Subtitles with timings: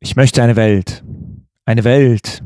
[0.00, 1.04] Ich möchte eine Welt.
[1.64, 2.42] Eine Welt.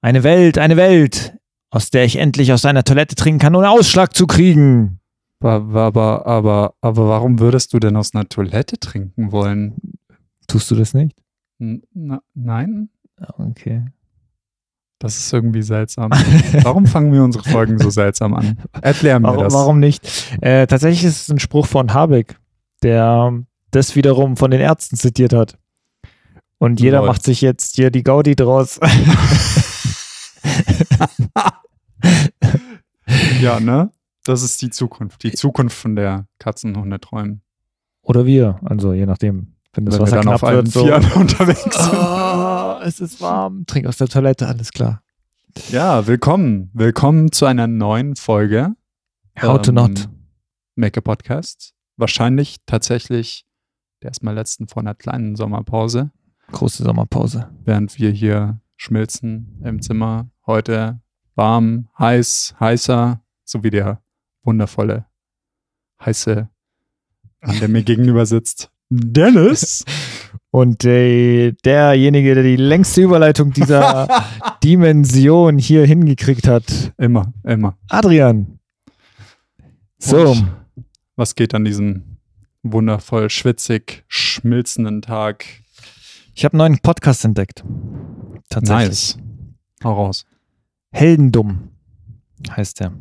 [0.00, 1.36] Eine Welt, eine Welt,
[1.70, 5.00] aus der ich endlich aus einer Toilette trinken kann, ohne Ausschlag zu kriegen.
[5.40, 9.98] Aber, aber, aber, aber warum würdest du denn aus einer Toilette trinken wollen?
[10.46, 11.16] Tust du das nicht?
[11.58, 11.82] N
[12.34, 12.90] nein?
[13.38, 13.86] Okay.
[14.98, 16.10] Das ist irgendwie seltsam.
[16.62, 18.58] warum fangen wir unsere Folgen so seltsam an?
[18.80, 19.52] Erklär mir Warum, das.
[19.52, 20.06] warum nicht?
[20.40, 22.38] Äh, tatsächlich ist es ein Spruch von Habeck,
[22.82, 23.32] der
[23.70, 25.58] das wiederum von den Ärzten zitiert hat.
[26.58, 27.08] Und jeder Lol.
[27.08, 28.80] macht sich jetzt hier die Gaudi draus.
[33.40, 33.90] Ja, ne?
[34.24, 35.22] Das ist die Zukunft.
[35.22, 37.42] Die Zukunft von der Katzenhunde träumen.
[38.02, 39.54] Oder wir, also je nachdem.
[39.74, 40.84] Wenn das Wenn wir Wasser dann knapp auf allen wird, so.
[40.84, 41.74] Vieren unterwegs sind.
[41.76, 42.43] Oh,
[42.84, 43.64] es ist warm.
[43.64, 45.02] Trink aus der Toilette, alles klar.
[45.70, 46.70] Ja, willkommen.
[46.74, 48.74] Willkommen zu einer neuen Folge.
[49.40, 50.08] How to ähm, not.
[50.74, 51.72] Make a Podcast.
[51.96, 53.46] Wahrscheinlich tatsächlich
[54.02, 56.10] der erstmal letzten vor einer kleinen Sommerpause,
[56.52, 57.48] Große Sommerpause.
[57.64, 60.28] während wir hier schmilzen im Zimmer.
[60.46, 61.00] Heute
[61.36, 64.02] warm, heiß, heißer, so wie der
[64.42, 65.06] wundervolle,
[66.04, 66.50] heiße
[67.40, 68.70] Mann, der mir gegenüber sitzt.
[68.90, 69.86] Dennis.
[70.50, 74.08] Und äh, derjenige, der die längste Überleitung dieser
[74.64, 77.76] Dimension hier hingekriegt hat, immer, immer.
[77.88, 78.58] Adrian.
[79.98, 80.48] So, Und
[81.16, 82.18] was geht an diesem
[82.62, 85.44] wundervoll schwitzig schmilzenden Tag?
[86.34, 87.64] ich habe einen neuen Podcast entdeckt.
[88.48, 89.16] Tatsächlich.
[89.16, 89.18] Nice.
[89.84, 90.26] Hau raus.
[90.92, 91.70] Heldendumm
[92.50, 92.92] heißt der.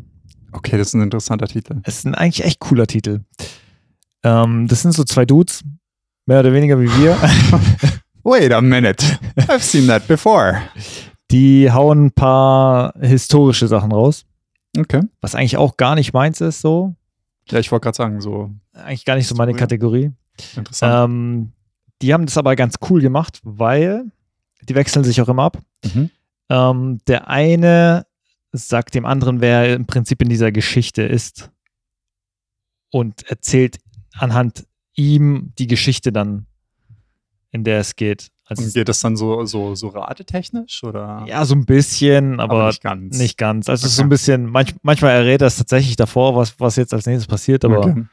[0.52, 1.82] Okay, das ist ein interessanter Titel.
[1.84, 3.22] Es ist ein eigentlich echt cooler Titel.
[4.24, 5.64] Ähm, das sind so zwei Dudes,
[6.26, 7.18] mehr oder weniger wie wir.
[8.24, 9.04] Wait a minute.
[9.38, 10.62] I've seen that before.
[11.32, 14.26] Die hauen ein paar historische Sachen raus,
[14.78, 15.02] Okay.
[15.22, 16.96] was eigentlich auch gar nicht meins ist, so.
[17.50, 19.54] Ja, ich wollte gerade sagen, so Eigentlich gar nicht so meine.
[19.54, 20.12] Kategorie.
[20.56, 21.12] interessant.
[21.12, 21.52] Ähm,
[22.02, 24.06] die haben das aber ganz cool gemacht, weil
[24.64, 25.58] die wechseln sich auch immer ab.
[25.94, 26.10] Mhm.
[26.50, 28.06] Ähm, der eine
[28.52, 31.50] sagt dem anderen, wer er im Prinzip in dieser Geschichte ist
[32.92, 33.78] und erzählt
[34.18, 36.46] anhand ihm die Geschichte dann,
[37.52, 38.30] in der es geht.
[38.46, 41.24] Also Und geht das dann so, so, so ratetechnisch oder?
[41.28, 43.18] ja, so ein bisschen, aber, nicht ganz.
[43.18, 43.70] nicht ganz.
[43.70, 44.06] Also ist so Okay.
[44.08, 47.64] ein bisschen, manch, manchmal errät er es tatsächlich davor, was, was jetzt als nächstes passiert,
[47.64, 48.04] aber Okay.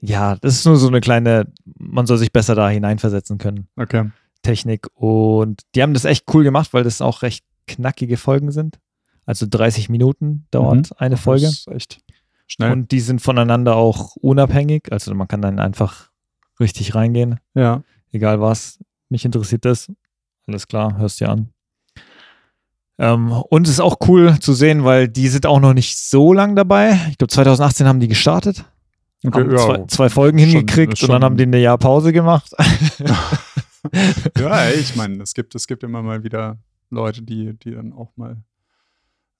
[0.00, 3.68] ja, das ist nur so eine kleine, man soll sich besser da hineinversetzen können.
[3.76, 4.10] okay.
[4.42, 4.86] Technik.
[4.94, 8.78] Und die haben das echt cool gemacht, weil das auch recht knackige Folgen sind.
[9.26, 11.44] Also 30 Minuten dauert eine Folge.
[11.44, 11.98] Das ist echt
[12.50, 12.72] schnell.
[12.72, 14.90] Und die sind voneinander auch unabhängig.
[14.90, 16.10] Also man kann dann einfach
[16.58, 17.40] richtig reingehen.
[17.54, 17.82] ja.
[18.12, 18.80] Egal was.
[19.08, 19.88] Mich interessiert das.
[20.48, 21.50] Alles klar, hörst dir an.
[22.98, 26.32] Ähm, und es ist auch cool zu sehen, weil die sind auch noch nicht so
[26.32, 26.98] lang dabei.
[27.10, 28.64] Ich glaube, 2018 haben die gestartet.
[29.24, 29.56] Okay, haben ja.
[29.58, 32.52] zwei, zwei Folgen Schon- hingekriegt schon- und dann haben die ein Jahr Pause gemacht.
[34.38, 36.58] ja, ich meine, es gibt, es gibt immer mal wieder
[36.90, 38.42] Leute, die, die dann auch mal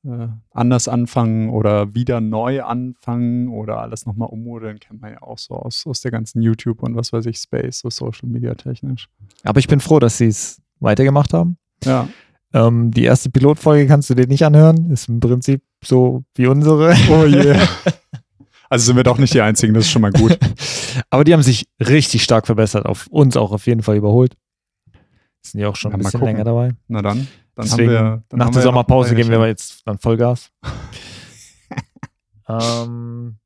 [0.04, 5.38] äh, anders anfangen oder wieder neu anfangen oder alles nochmal ummodeln, kennt man ja auch
[5.38, 9.08] so aus, aus der ganzen YouTube und was weiß ich, Space, so Social Media technisch.
[9.44, 11.56] Aber ich bin froh, dass sie es weitergemacht haben.
[11.84, 12.08] Ja.
[12.52, 14.90] Ähm, die erste Pilotfolge kannst du dir nicht anhören.
[14.90, 16.94] Ist im Prinzip so wie unsere.
[17.10, 17.68] Oh yeah.
[18.72, 20.38] Also sind wir doch nicht die Einzigen, das ist schon mal gut.
[21.10, 22.86] Aber die haben sich richtig stark verbessert.
[22.86, 24.36] Auf uns auch auf jeden Fall überholt.
[25.42, 26.34] Sind ja auch schon Ja, ein bisschen gucken.
[26.34, 26.70] länger dabei.
[26.86, 27.26] Na dann,
[27.60, 28.22] dann Deswegen, wir.
[28.28, 30.50] Dann nach der Sommerpause ein geben wir jetzt dann Vollgas.
[32.48, 33.36] ähm,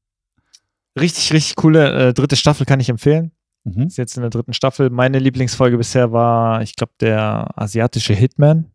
[0.98, 3.32] richtig, richtig coole äh, dritte Staffel kann ich empfehlen.
[3.64, 3.84] Mhm.
[3.84, 4.90] Ist jetzt in der dritten Staffel.
[4.90, 8.66] Meine Lieblingsfolge bisher war, ich glaube, der asiatische Hitman.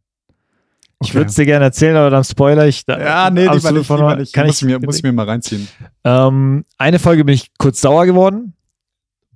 [1.02, 1.18] Ich Okay.
[1.20, 2.86] würde es dir gerne erzählen, aber dann spoiler ich.
[2.86, 4.34] Da Ja, nee, lieber nicht, lieber nicht.
[4.34, 5.68] Kann muss, ich, ich mir, muss ich mir mal reinziehen.
[6.04, 8.54] Ähm, eine Folge bin ich kurz sauer geworden.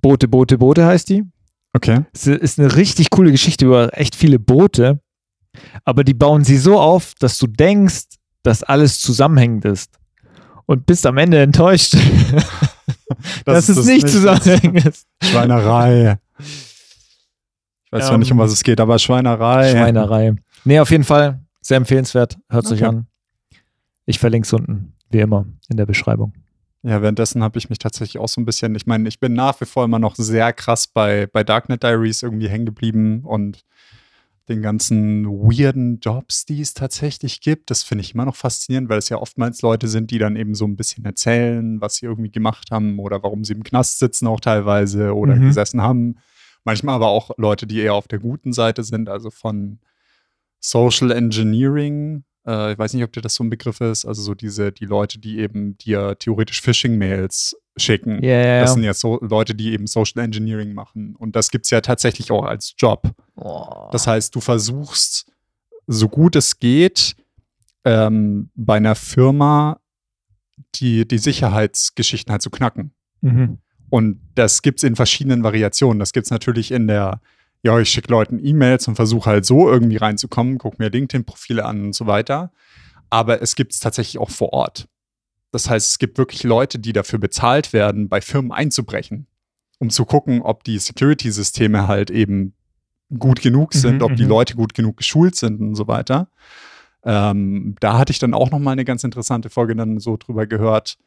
[0.02, 1.24] Boote, Boote, Boote heißt die.
[1.72, 2.04] Okay.
[2.12, 5.00] Es ist eine richtig coole Geschichte über echt viele Boote,
[5.84, 8.04] aber die bauen sie so auf, dass du denkst,
[8.42, 9.98] dass alles zusammenhängend ist.
[10.66, 11.94] Und bist am Ende enttäuscht,
[13.44, 15.06] dass es nicht zusammenhängend ist.
[15.22, 16.18] Schweinerei.
[16.38, 19.70] Ich weiß zwar Ähm, nicht, um was es geht, aber Schweinerei.
[19.72, 20.34] Schweinerei.
[20.64, 22.38] Nee, auf jeden Fall sehr empfehlenswert.
[22.48, 22.88] Hört es euch Okay.
[22.88, 23.06] an.
[24.06, 26.32] Ich verlinke es unten, wie immer, in der Beschreibung.
[26.82, 29.58] Ja, währenddessen habe ich mich tatsächlich auch so ein bisschen, ich meine, ich bin nach
[29.60, 33.64] wie vor immer noch sehr krass bei, bei Darknet Diaries irgendwie hängen geblieben und
[34.48, 37.70] den ganzen weirden Jobs, die es tatsächlich gibt.
[37.70, 40.54] Das finde ich immer noch faszinierend, weil es ja oftmals Leute sind, die dann eben
[40.54, 44.26] so ein bisschen erzählen, was sie irgendwie gemacht haben oder warum sie im Knast sitzen
[44.26, 45.46] auch teilweise oder Mhm.
[45.46, 46.16] gesessen haben.
[46.64, 49.80] Manchmal aber auch Leute, die eher auf der guten Seite sind, also von
[50.60, 54.04] Social Engineering Äh, ich weiß nicht, ob dir das so ein Begriff ist.
[54.04, 58.22] Also so diese, die Leute, die eben dir theoretisch Phishing-Mails schicken.
[58.22, 61.16] Ja, Das sind ja so Leute, die eben Social Engineering machen.
[61.16, 63.10] Und das gibt es ja tatsächlich auch als Job.
[63.34, 63.88] Boah.
[63.92, 65.26] Das heißt, du versuchst,
[65.86, 67.16] so gut es geht,
[67.84, 69.80] ähm, bei einer Firma
[70.76, 72.92] die, die Sicherheitsgeschichten halt zu knacken.
[73.20, 73.58] Mhm.
[73.90, 75.98] Und das gibt es in verschiedenen Variationen.
[75.98, 77.20] Das gibt es natürlich in der,
[77.64, 81.86] ja, ich schicke Leuten E-Mails und versuche halt so irgendwie reinzukommen, gucke mir LinkedIn-Profile an
[81.86, 82.52] und so weiter.
[83.08, 84.86] Aber es gibt es tatsächlich auch vor Ort.
[85.50, 89.28] Das heißt, es gibt wirklich Leute, die dafür bezahlt werden, bei Firmen einzubrechen,
[89.78, 92.54] um zu gucken, ob die Security-Systeme halt eben
[93.18, 94.30] gut genug sind, Mhm, ob die mhm.
[94.30, 96.28] Leute gut genug geschult sind und so weiter.
[97.02, 100.46] Ähm, da hatte ich dann auch noch mal eine ganz interessante Folge dann so drüber
[100.46, 100.98] gehört.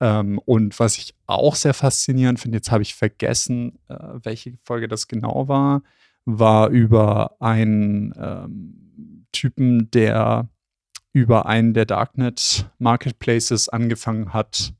[0.00, 4.88] Ähm, und was ich auch sehr faszinierend finde, jetzt habe ich vergessen, äh, welche Folge
[4.88, 5.82] das genau war,
[6.24, 10.48] war über einen ähm, Typen, der
[11.12, 14.74] über einen der Darknet Marketplaces angefangen hat,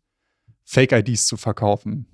[0.65, 2.07] Fake-IDs zu verkaufen.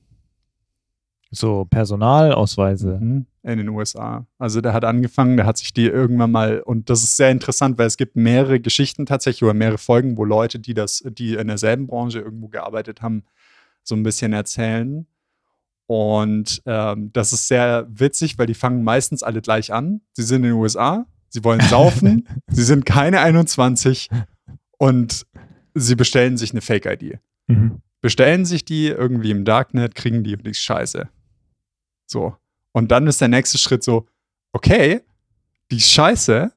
[1.31, 2.99] So Personalausweise.
[3.01, 3.27] Mhm.
[3.43, 4.27] In den USA.
[4.39, 7.79] Also der hat angefangen, der hat sich die irgendwann mal, und das ist sehr interessant,
[7.79, 11.47] weil es gibt mehrere Geschichten tatsächlich oder mehrere Folgen, wo Leute, die das, die in
[11.49, 13.25] derselben Branche irgendwo gearbeitet haben,
[13.83, 15.07] so ein bisschen erzählen.
[15.87, 20.03] Und ähm, das ist sehr witzig, weil die fangen meistens alle gleich an.
[20.13, 24.09] Sie sind in den USA, sie wollen saufen, sie sind keine 21
[24.79, 25.27] und
[25.75, 27.19] sie bestellen sich eine Fake-ID
[27.49, 27.81] Mhm.
[28.01, 31.09] bestellen sich die irgendwie im Darknet, kriegen die die Scheiße.
[32.11, 32.37] So.
[32.73, 34.07] Und dann ist der nächste Schritt so,
[34.53, 35.01] okay,
[35.71, 36.53] die ist scheiße,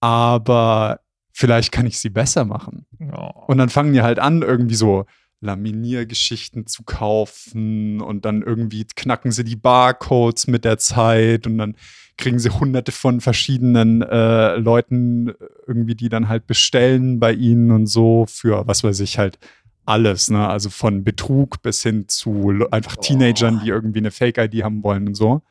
[0.00, 1.00] aber
[1.32, 2.86] vielleicht kann ich sie besser machen.
[3.12, 3.30] Oh.
[3.46, 5.06] Und dann fangen die halt an, irgendwie so
[5.40, 11.76] Laminiergeschichten zu kaufen und dann irgendwie knacken sie die Barcodes mit der Zeit und dann
[12.18, 15.32] kriegen sie hunderte von verschiedenen äh, Leuten
[15.66, 19.38] irgendwie, die dann halt bestellen bei ihnen und so für, was weiß ich, halt
[19.90, 20.48] alles, ne?
[20.48, 25.14] Also von Betrug bis hin zu einfach Teenagern, die irgendwie eine Fake-ID haben wollen und
[25.14, 25.42] so.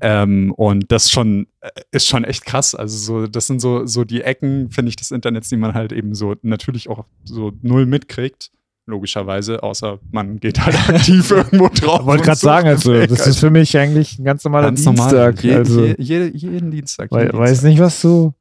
[0.00, 2.74] Ähm, und das schon äh, ist schon echt krass.
[2.74, 5.92] Also so, das sind so, so die Ecken, finde ich, des Internets, die man halt
[5.92, 8.50] eben so natürlich auch so null mitkriegt.
[8.86, 12.00] Logischerweise, außer man geht halt aktiv irgendwo drauf.
[12.00, 15.32] Ich wollte gerade sagen, also das ist für mich eigentlich ein ganz normaler ganz normal.
[15.32, 15.44] Dienstag.
[15.44, 17.10] Je, also, je, je, jeden Dienstag.
[17.12, 17.68] jeden weiß Dienstag.
[17.68, 18.32] nicht, was du.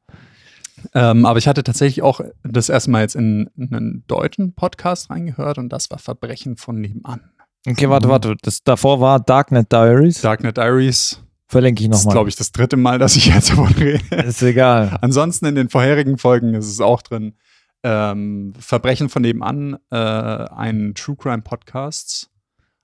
[0.97, 5.09] Ähm, aber ich hatte tatsächlich auch das erste Mal jetzt in, in einen deutschen Podcast
[5.09, 7.21] reingehört und das war Verbrechen von nebenan.
[7.67, 8.35] Okay, warte, warte.
[8.41, 10.21] Das davor war Darknet Diaries.
[10.21, 11.21] Darknet Diaries.
[11.49, 12.15] Verlinke ich Das ist, nochmal.
[12.15, 14.03] glaube ich, das dritte Mal, dass ich jetzt davon rede.
[14.15, 14.97] Ist egal.
[15.01, 17.35] Ansonsten in den vorherigen Folgen ist es auch drin.
[17.83, 22.29] Ähm, Verbrechen von nebenan, äh, ein True Crime Podcast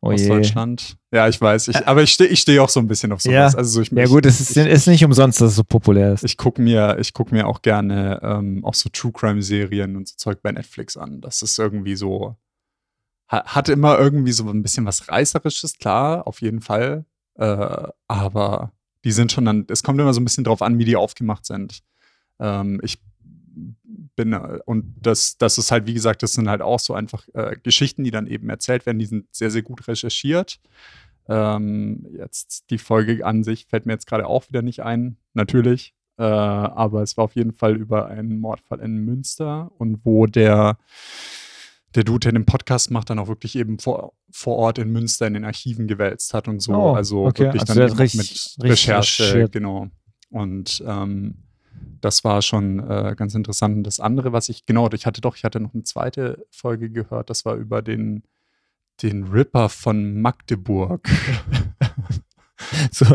[0.01, 0.27] Oh aus je.
[0.27, 0.98] Deutschland.
[1.13, 1.68] Ja, ich weiß.
[1.68, 3.54] Ich, aber ich stehe ich steh auch so ein bisschen auf sowas.
[3.54, 3.57] Ja.
[3.60, 6.24] Also so ich, Ja gut, es ist, ist nicht umsonst, dass es so populär ist.
[6.24, 10.15] ich gucke mir, ich guck mir auch gerne ähm, auch so True Crime-Serien und so
[10.18, 11.21] Zeug bei Netflix an.
[11.21, 12.36] Das ist irgendwie so,
[13.31, 17.06] ha- hat immer irgendwie so ein bisschen was Reißerisches, klar, auf jeden Fall.
[17.36, 18.71] Äh, aber
[19.06, 21.45] die sind schon dann, es kommt immer so ein bisschen drauf an, wie die aufgemacht
[21.45, 21.83] sind.
[22.39, 22.98] Ähm, ich
[24.15, 27.27] bin, äh, und das, das ist halt, wie gesagt, das sind halt auch so einfach
[27.33, 30.60] äh, Geschichten, die dann eben erzählt werden, die sind sehr, sehr gut recherchiert.
[31.30, 35.94] Ähm, jetzt die Folge an sich fällt mir jetzt gerade auch wieder nicht ein, natürlich.
[36.18, 40.78] Äh, aber es war auf jeden Fall über einen Mordfall in Münster und wo der,
[41.96, 45.25] der Dude, der den Podcast macht, dann auch wirklich eben vor, vor Ort in Münster
[45.27, 46.74] in den Archiven gewälzt hat und so.
[46.74, 47.46] Oh, also okay.
[47.46, 49.51] wirklich Also dann richtig- mit richtig Recherche, recherchiert.
[49.53, 49.88] genau.
[50.30, 51.36] Und ähm,
[52.01, 53.77] das war schon äh, ganz interessant.
[53.77, 56.89] Und das andere, was ich, genau, ich hatte doch, ich hatte noch eine zweite Folge
[56.89, 58.24] gehört, das war über den,
[59.02, 61.10] den Ripper von Magdeburg.
[62.92, 63.06] So,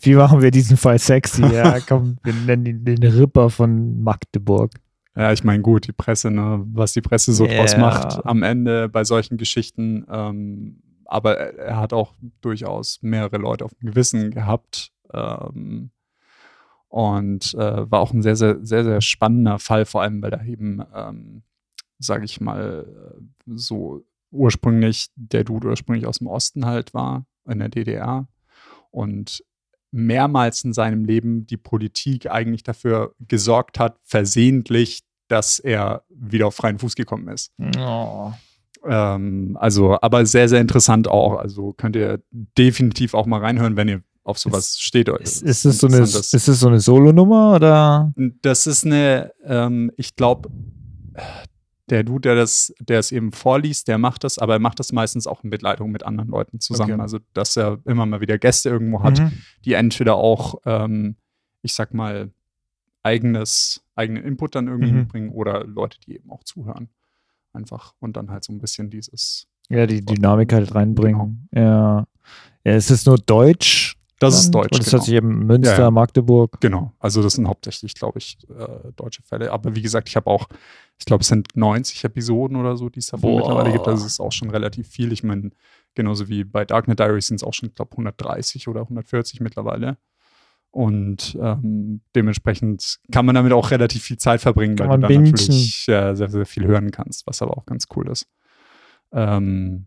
[0.00, 1.42] wie machen wir diesen Fall sexy?
[1.46, 4.72] Ja, komm, wir nennen ihn den Ripper von Magdeburg.
[5.16, 7.78] Ja, ich meine, gut, die Presse, ne, was die Presse so draus Ja.
[7.78, 10.04] macht am Ende bei solchen Geschichten.
[10.10, 14.92] Ähm, aber er, er hat auch durchaus mehrere Leute auf dem Gewissen gehabt.
[15.12, 15.90] Ähm,
[16.88, 20.42] und äh, war auch ein sehr, sehr, sehr, sehr spannender Fall, vor allem, weil da
[20.44, 21.42] eben, ähm,
[21.98, 23.20] sage ich mal, äh,
[23.56, 28.28] so ursprünglich der Dude ursprünglich aus dem Osten halt war, in der DDR.
[28.90, 29.44] Und
[29.90, 36.54] mehrmals in seinem Leben die Politik eigentlich dafür gesorgt hat, versehentlich, dass er wieder auf
[36.54, 37.52] freien Fuß gekommen ist.
[37.78, 38.32] Oh.
[38.84, 41.38] Ähm, also, aber sehr, sehr interessant auch.
[41.38, 45.08] Also könnt ihr definitiv auch mal reinhören, wenn ihr auf sowas steht.
[45.08, 48.12] Ist, ist, das so eine, ist das so eine Solo-Nummer oder?
[48.42, 50.50] Das ist eine, ähm, ich glaube,
[51.90, 54.92] der Dude, der das, der es eben vorliest, der macht das, aber er macht das
[54.92, 56.92] meistens auch in Begleitung mit anderen Leuten zusammen.
[56.92, 57.02] Okay.
[57.02, 59.32] Also, dass er immer mal wieder Gäste irgendwo hat, Mhm.
[59.64, 61.16] die entweder auch, ähm,
[61.62, 62.30] ich sag mal,
[63.02, 64.98] eigenes, eigenen Input dann irgendwie Mhm.
[64.98, 66.88] mitbringen oder Leute, die eben auch zuhören.
[67.52, 69.46] Einfach und dann halt so ein bisschen dieses.
[69.70, 71.48] Ja, die Dynamik halt reinbringen.
[71.54, 72.06] Ja.
[72.64, 73.96] Ja, es ist nur Deutsch.
[74.18, 74.62] Das ist dann?
[74.62, 74.72] Deutsch.
[74.72, 74.98] Und es genau.
[75.00, 75.90] hat sich eben Münster, Ja, ja.
[75.90, 76.60] Magdeburg.
[76.60, 79.52] Genau, also das sind hauptsächlich, glaube ich, äh, deutsche Fälle.
[79.52, 80.48] Aber wie gesagt, ich habe auch,
[80.98, 83.38] ich glaube, es sind 90 Episoden oder so, die es davon Boah.
[83.38, 83.86] mittlerweile gibt.
[83.86, 85.12] Also es ist auch schon relativ viel.
[85.12, 85.50] Ich meine,
[85.94, 89.98] genauso wie bei Darknet Diaries sind es auch schon, ich glaube, 130 oder 140 mittlerweile.
[90.70, 95.14] Und ähm, dementsprechend kann man damit auch relativ viel Zeit verbringen, Kann weil man du
[95.14, 95.30] dann bingen.
[95.34, 98.26] natürlich ja, sehr, sehr viel hören kannst, was aber auch ganz cool ist.
[99.12, 99.86] Ähm,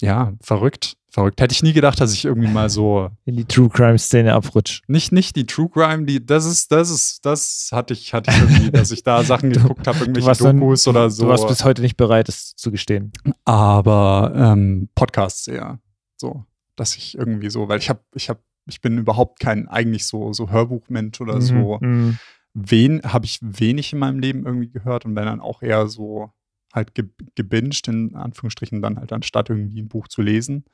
[0.00, 0.96] ja, verrückt.
[1.10, 1.40] Verrückt.
[1.40, 4.82] Hätte ich nie gedacht, dass ich irgendwie mal so In die True Crime Szene abrutscht.
[4.88, 8.38] nicht, nicht die True Crime, die, das ist, das ist, das hatte ich, hatte ich
[8.38, 11.22] irgendwie, dass ich da Sachen geguckt habe, irgendwelche warst, dann, Dokus oder so.
[11.22, 13.12] du warst bis heute nicht bereit, es zu gestehen.
[13.44, 15.78] aber ähm, Podcasts eher.
[16.16, 20.06] So, dass ich irgendwie so, weil ich habe, ich habe, ich bin überhaupt kein eigentlich
[20.06, 21.78] so, so Hörbuchmensch oder so.
[21.80, 22.18] Mhm.
[22.54, 26.30] Wen habe ich wenig in meinem Leben irgendwie gehört und wenn dann auch eher so
[26.74, 30.64] halt ge gebinged, in Anführungsstrichen, dann halt anstatt irgendwie ein Buch zu lesen.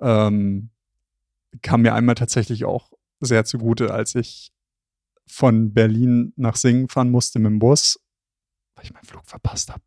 [0.00, 0.70] Ähm,
[1.62, 4.52] kam mir einmal tatsächlich auch sehr zugute, als ich
[5.26, 8.00] von Berlin nach Singen fahren musste mit dem Bus,
[8.74, 9.82] weil ich meinen Flug verpasst habe.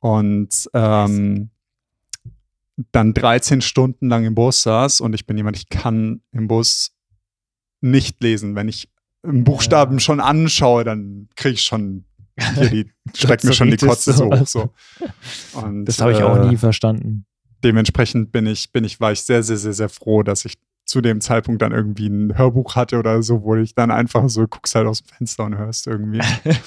[0.00, 1.50] Und ähm,
[2.92, 6.94] dann 13 Stunden lang im Bus saß und ich bin jemand, ich kann im Bus
[7.80, 8.54] nicht lesen.
[8.54, 8.90] Wenn ich
[9.22, 10.00] einen Buchstaben Ja.
[10.00, 12.04] schon anschaue, dann kriege ich schon
[12.38, 14.46] hier die, streckt mir schon die Kotze so hoch.
[14.46, 14.70] So.
[15.54, 17.26] Und, Das habe ich auch äh, nie verstanden.
[17.64, 21.00] dementsprechend bin ich, bin ich, war ich sehr, sehr, sehr, sehr froh, dass ich zu
[21.00, 24.74] dem Zeitpunkt dann irgendwie ein Hörbuch hatte oder so, wo ich dann einfach so guckst
[24.74, 26.20] halt aus dem Fenster und hörst irgendwie.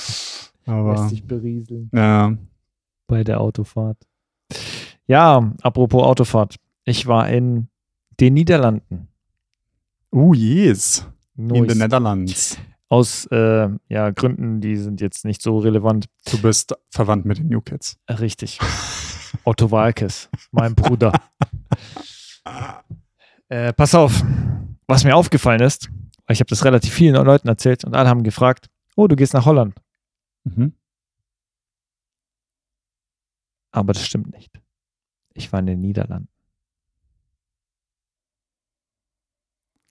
[0.66, 2.36] Aber Lässt sich berieseln ja,
[3.08, 3.98] bei der Autofahrt.
[5.08, 6.58] Ja, apropos Autofahrt.
[6.86, 7.70] Ich war in
[8.20, 9.08] den Niederlanden.
[10.12, 11.08] uh, yes,
[11.38, 11.72] in Neuss.
[11.72, 12.58] the Netherlands.
[12.90, 16.08] Aus äh, ja, Gründen, die sind jetzt nicht so relevant.
[16.30, 18.00] Du bist verwandt mit den New Kids.
[18.10, 18.60] Richtig.
[19.44, 21.14] Otto Walkes, mein Bruder.
[23.52, 24.24] Äh, pass auf,
[24.86, 25.90] was mir aufgefallen ist,
[26.28, 29.34] weil ich habe das relativ vielen Leuten erzählt und alle haben gefragt, oh, du gehst
[29.34, 29.76] nach Holland.
[30.44, 30.74] Mhm.
[33.72, 34.52] Aber das stimmt nicht.
[35.34, 36.30] Ich war in den Niederlanden.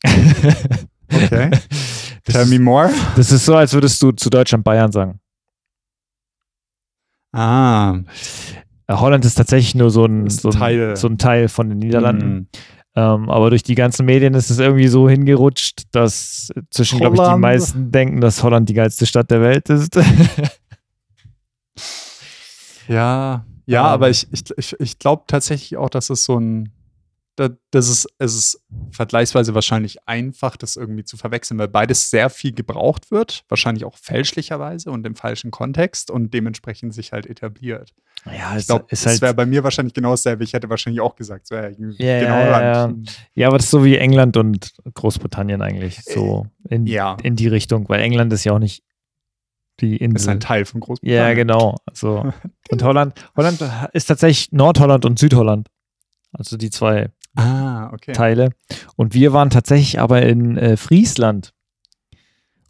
[0.05, 1.51] Okay.
[2.29, 2.91] Das Tell me more.
[3.17, 5.19] das ist so, als würdest du zu Deutschland Bayern sagen.
[7.33, 7.97] Ah,
[8.87, 10.97] Äh, Holland ist tatsächlich nur so ein, so, ein Teil.
[10.97, 12.29] so ein Teil von den Niederlanden.
[12.35, 12.47] Mhm.
[12.97, 17.23] Ähm, aber durch die ganzen Medien ist es irgendwie so hingerutscht, dass zwischen, glaube ich,
[17.23, 19.99] die meisten denken, dass Holland die geilste Stadt der Welt ist.
[22.89, 23.87] Ja, ja, Ähm.
[23.87, 26.73] aber ich, ich, ich, ich glaube tatsächlich auch, dass es so ein,
[27.39, 32.31] da- das ist, es ist vergleichsweise wahrscheinlich einfach, das irgendwie zu verwechseln, weil beides sehr
[32.31, 37.95] viel gebraucht wird, wahrscheinlich auch fälschlicherweise und im falschen Kontext und dementsprechend sich halt etabliert.
[38.27, 40.43] ja, Ich glaube, ist das halt, wäre bei mir wahrscheinlich genau dasselbe.
[40.45, 42.95] Ich hätte wahrscheinlich auch gesagt, so, ja, genau Ja, ja,
[43.35, 43.49] ja.
[43.49, 46.01] aber das ist so wie England und Großbritannien eigentlich.
[46.05, 47.17] So in, Ja.
[47.23, 48.83] in die Richtung, weil England ist ja auch nicht
[49.81, 50.31] die ist Insel.
[50.31, 51.29] ein Teil von Großbritannien.
[51.29, 51.77] Ja, genau.
[51.87, 52.33] Also,
[52.71, 55.69] und Holland, Holland ist tatsächlich Nordholland und Südholland.
[56.33, 58.13] Also die zwei Ah, okay.
[58.13, 58.51] Teile.
[58.97, 61.53] Und wir waren tatsächlich aber in äh, Friesland.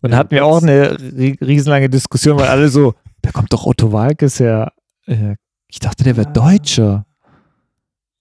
[0.02, 3.66] Und Ja, hatten wir auch eine ri- riesenlange Diskussion, weil alle so, da kommt doch
[3.66, 4.72] Otto Walkes her.
[5.06, 5.36] Äh,
[5.68, 6.32] ich dachte, der wäre Ah.
[6.32, 7.06] Deutscher.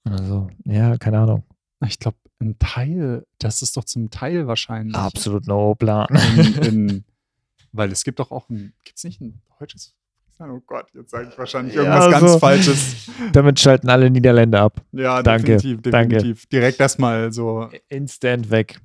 [0.04, 1.44] Also, ja, keine Ahnung.
[1.86, 4.96] Ich glaube, ein Teil, das ist doch zum Teil wahrscheinlich.
[4.96, 6.08] Absolut no plan.
[6.38, 7.06] in, in,
[7.74, 9.94] weil es gibt doch auch ein, gibt es nicht ein deutsches
[10.40, 13.10] Oh Gott, jetzt sage ich wahrscheinlich Ja, irgendwas also- ganz Falsches.
[13.34, 14.82] Damit schalten alle Niederländer ab.
[14.92, 16.16] Ja, Danke, definitiv, danke.
[16.18, 16.46] definitiv.
[16.48, 17.70] Direkt erstmal so.
[17.90, 18.80] Instant weg.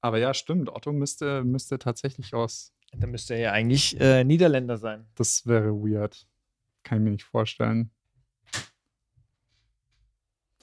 [0.00, 0.70] Aber ja, stimmt.
[0.70, 2.72] Otto müsste, müsste tatsächlich aus.
[2.96, 5.06] Da müsste er ja eigentlich äh, Niederländer sein.
[5.16, 6.26] Das wäre weird.
[6.82, 7.90] Kann ich mir nicht vorstellen.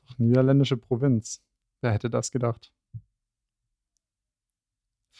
[0.08, 1.42] Doch, niederländische Provinz.
[1.82, 2.72] Wer hätte das gedacht?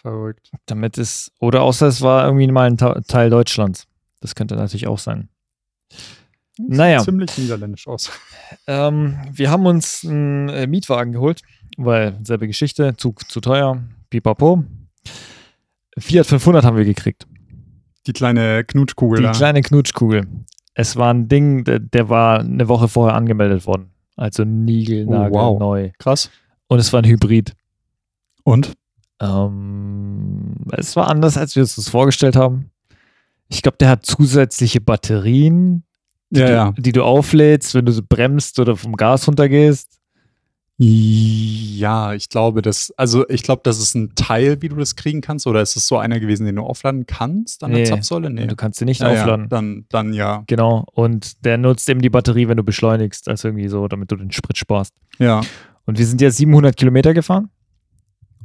[0.02, 0.52] Verrückt.
[0.66, 3.88] Damit ist, oder außer es war irgendwie mal ein Teil Deutschlands.
[4.20, 5.30] Das könnte natürlich auch sein.
[6.58, 7.00] Sieht Naja.
[7.00, 8.12] Ziemlich niederländisch aus.
[8.68, 11.42] Ähm, wir haben uns einen äh, Mietwagen geholt,
[11.78, 14.64] weil selbe Geschichte, Zug zu teuer, pipapo.
[15.98, 17.28] Fiat 500 haben wir gekriegt.
[18.08, 19.32] Die kleine Knutschkugel Die da.
[19.32, 20.28] kleine Knutschkugel.
[20.74, 23.92] Es war ein Ding, der, der war eine Woche vorher angemeldet worden.
[24.16, 25.40] Also niegelnagelneu.
[25.40, 25.60] Oh, wow.
[25.60, 25.92] neu.
[25.98, 26.30] Krass.
[26.68, 27.54] Und es war ein Hybrid.
[28.44, 28.74] Und?
[29.22, 32.70] Ähm, es war anders, als wir es uns vorgestellt haben.
[33.48, 35.84] Ich glaube, der hat zusätzliche Batterien,
[36.30, 36.74] die, Ja, du, ja.
[36.78, 40.00] die du auflädst, wenn du so bremst oder vom Gas runtergehst.
[40.78, 45.22] Ja, ich glaube, das, also ich glaube, das ist ein Teil, wie du das kriegen
[45.22, 47.86] kannst, oder ist es so einer gewesen, den du aufladen kannst an der Nee.
[47.86, 48.30] Zapfsäule?
[48.48, 49.44] Du kannst sie nicht Ja, aufladen.
[49.46, 50.44] Ja, dann, dann ja.
[50.48, 50.84] Genau.
[50.92, 54.32] Und der nutzt eben die Batterie, wenn du beschleunigst, also irgendwie so, damit du den
[54.32, 54.94] Sprit sparst.
[55.18, 55.42] Ja.
[55.86, 57.50] Und wir sind ja 700 Kilometer gefahren.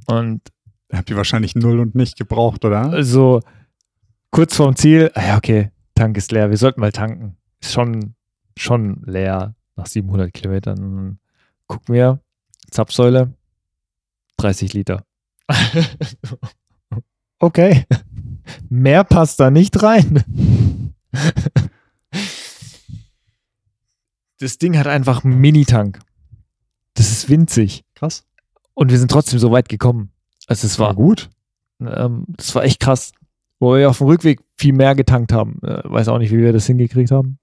[0.07, 0.41] Und
[0.92, 2.90] Habt ihr wahrscheinlich null und nicht gebraucht, oder?
[2.90, 3.40] also
[4.30, 7.37] kurz vorm Ziel, ah ja, okay, Tank ist leer, wir sollten mal tanken.
[7.61, 8.14] Ist schon,
[8.56, 11.18] schon leer nach 700 Kilometern.
[11.66, 12.20] Gucken wir,
[12.70, 13.35] Zapfsäule,
[14.38, 15.04] 30 Liter.
[17.38, 17.85] okay,
[18.68, 20.25] mehr passt da nicht rein.
[24.38, 26.00] Das Ding hat einfach einen Mini-Tank.
[26.94, 27.85] Das ist winzig.
[27.94, 28.25] Krass.
[28.73, 30.12] Und wir sind trotzdem so weit gekommen.
[30.50, 31.30] Also es war gut.
[31.80, 33.12] ähm, das war echt krass.
[33.61, 35.61] Wo wir auf dem Rückweg viel mehr getankt haben.
[35.62, 37.38] Äh, weiß auch nicht, wie wir das hingekriegt haben.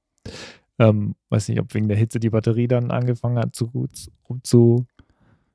[0.79, 4.11] Ähm, weiß nicht, ob wegen der Hitze die Batterie dann angefangen hat zu, zu,
[4.43, 4.85] zu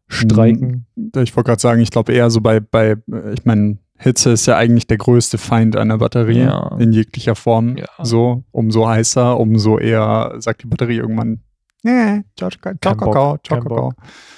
[0.08, 0.86] streiken.
[1.16, 4.46] Ich wollte gerade sagen, ich glaube eher so bei, bei, äh, ich meine, Hitze ist
[4.46, 6.76] ja eigentlich der größte Feind einer Batterie Ja.
[6.78, 7.76] in jeglicher Form.
[7.76, 7.86] Ja.
[8.02, 11.40] So, umso heißer, umso eher sagt die Batterie irgendwann,
[11.82, 13.92] nee, ciao, ciao, ciao, ciao, ciao.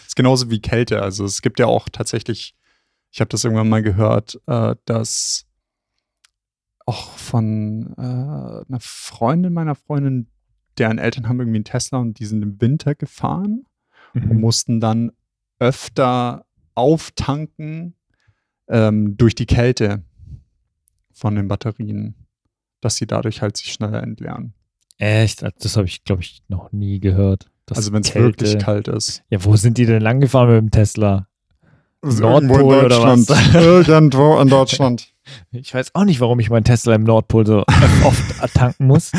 [0.07, 1.01] Ist genauso wie Kälte.
[1.03, 2.55] Also es gibt ja auch tatsächlich,
[3.15, 5.47] ich habe das irgendwann mal gehört, äh, dass
[6.85, 10.27] auch von äh, einer Freundin meiner Freundin,
[10.79, 13.67] deren Eltern haben irgendwie einen Tesla und die sind im Winter gefahren
[14.15, 14.41] und Mhm.
[14.41, 15.13] mussten dann
[15.61, 16.45] öfter
[16.75, 17.95] auftanken
[18.69, 20.03] ähm, durch die Kälte
[21.13, 22.17] von den Batterien,
[22.81, 24.55] dass sie dadurch halt sich schneller entleeren.
[24.99, 25.43] Echt?
[25.61, 27.49] Das habe ich, glaube ich, noch nie gehört.
[27.71, 29.23] also wenn es wirklich kalt ist.
[29.31, 31.29] Ja, wo sind die denn lang gefahren mit dem Tesla?
[32.05, 33.27] Nordpol irgendwo in oder was?
[33.27, 33.89] Deutschland.
[33.89, 35.09] irgendwo in Deutschland.
[35.53, 37.65] Ich weiß auch nicht, warum ich meinen Tesla im Nordpol so
[38.05, 39.11] oft tanken muss.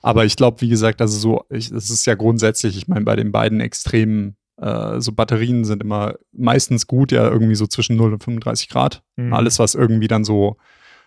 [0.00, 3.32] Aber ich glaube, wie gesagt, also so, es ist ja grundsätzlich, ich meine, bei den
[3.32, 8.22] beiden Extremen, äh, so Batterien sind immer meistens gut, ja, irgendwie so zwischen 0 und
[8.22, 9.02] 35 Grad.
[9.16, 9.32] Mhm.
[9.32, 10.58] Alles, was irgendwie dann so,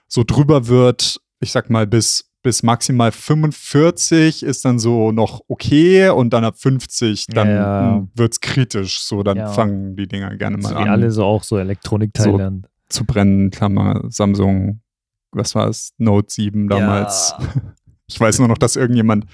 [0.07, 6.09] so drüber wird, ich sag mal, bis, bis maximal 45 ist dann so noch okay
[6.09, 8.07] und dann ab 50, dann Ja.
[8.13, 8.99] wird es kritisch.
[9.01, 9.47] So, dann Ja.
[9.47, 12.47] fangen die Dinger gerne So mal wie an alle so auch so Elektronikteile.
[12.47, 13.49] und- zu brennen.
[13.49, 14.79] Klammer, Samsung,
[15.31, 15.93] was war es?
[15.97, 17.33] Note 7 damals.
[18.07, 19.25] Ich weiß nur noch, dass irgendjemand,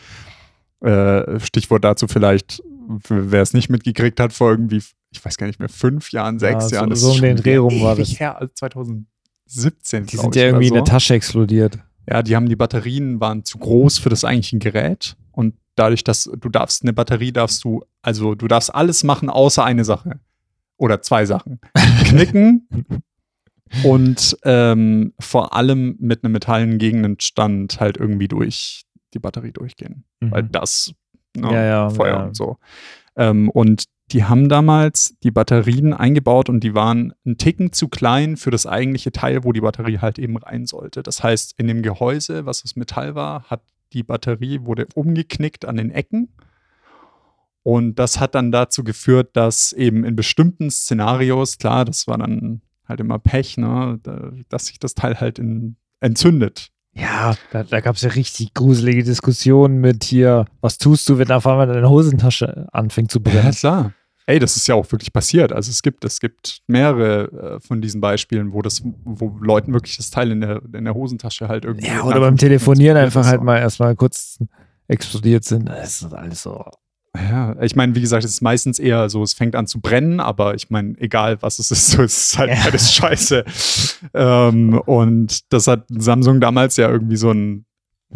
[0.80, 2.63] äh, Stichwort dazu vielleicht,
[3.10, 6.69] wer es nicht mitgekriegt hat, vor irgendwie, ich weiß gar nicht mehr, fünf Jahren, sechs
[6.69, 6.95] so- Jahren.
[6.95, 8.17] so ist um den Dreh rum war das.
[8.17, 10.06] her, also 2017.
[10.06, 10.91] Die sind ja irgendwie in oder der so.
[10.93, 11.80] Tasche explodiert.
[12.12, 16.26] Ja, die haben die Batterien waren zu groß für das eigentliche Gerät und dadurch, dass
[16.26, 20.19] du darfst eine Batterie darfst du, also du darfst alles machen außer eine Sache
[20.78, 21.60] oder zwei Sachen:
[22.04, 22.67] Knicken
[23.84, 30.43] und ähm, vor allem mit einem metallenen Gegenstand halt irgendwie durch die Batterie durchgehen, weil
[30.43, 30.52] Mhm.
[30.52, 30.93] das
[31.38, 32.24] ne, Ja, ja, Feuer ja.
[32.26, 32.58] und so.
[33.15, 38.38] Ähm, und die haben damals die Batterien eingebaut und die waren einen Ticken zu klein
[38.38, 41.02] für das eigentliche Teil, wo die Batterie halt eben rein sollte.
[41.04, 43.62] Das heißt, in dem Gehäuse, was aus Metall war, hat
[43.93, 46.30] die Batterie wurde umgeknickt an den Ecken.
[47.63, 52.62] Und das hat dann dazu geführt, dass eben in bestimmten Szenarios, klar, das war dann
[52.88, 56.69] halt immer Pech, ne, da- dass sich das Teil halt in, entzündet.
[56.93, 61.32] Ja, da, da gab es ja richtig gruselige Diskussionen mit hier, was tust du, wenn
[61.32, 63.52] auf einmal deine Hosentasche anfängt zu Ja, brennen?
[63.52, 63.93] klar.
[64.32, 65.52] Ey, das ist ja auch wirklich passiert.
[65.52, 69.98] Also es gibt, es gibt mehrere äh, von diesen Beispielen, wo das, wo Leuten wirklich
[69.98, 71.88] das Teil in der, in der Hosentasche halt irgendwie.
[71.88, 74.39] Ja, oder beim Telefonieren einfach halt mal erstmal kurz
[74.88, 75.67] explodiert sind.
[75.67, 76.63] Das ist alles so.
[77.13, 80.22] Ja, ich meine, wie gesagt, es ist meistens eher so, es fängt an zu brennen,
[80.22, 82.63] aber ich meine, egal was es ist, so es ist halt Ja.
[82.63, 83.44] alles scheiße.
[84.13, 87.65] ähm, und das hat Samsung damals ja irgendwie so ein,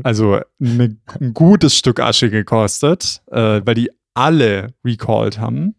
[0.03, 5.75] also eine, ein gutes Stück Asche gekostet, äh, weil die alle recalled haben.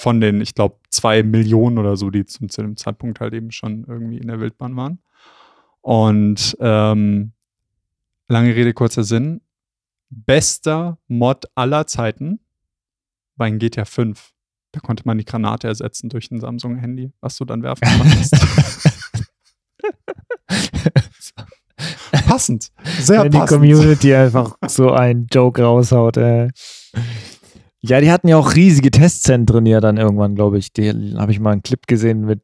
[0.00, 3.50] Von den, ich glaube, zwei Millionen oder so, die zum, zu dem Zeitpunkt halt eben
[3.50, 4.98] schon irgendwie in der Wildbahn waren.
[5.82, 7.32] Und ähm,
[8.28, 9.42] lange Rede, kurzer Sinn.
[10.08, 12.40] Bester Mod aller Zeiten
[13.36, 14.32] war ein GTA 5.
[14.72, 18.32] Da konnte man die Granate ersetzen durch ein Samsung-Handy, was du dann werfen konntest.
[22.26, 22.70] passend.
[22.98, 23.60] Sehr Wenn die passend.
[23.60, 26.16] Community einfach so einen Joke raushaut.
[26.16, 26.48] Äh.
[27.82, 30.72] Ja, die hatten ja auch riesige Testzentren ja dann irgendwann, glaube ich.
[30.72, 32.42] Die habe ich mal einen Clip gesehen mit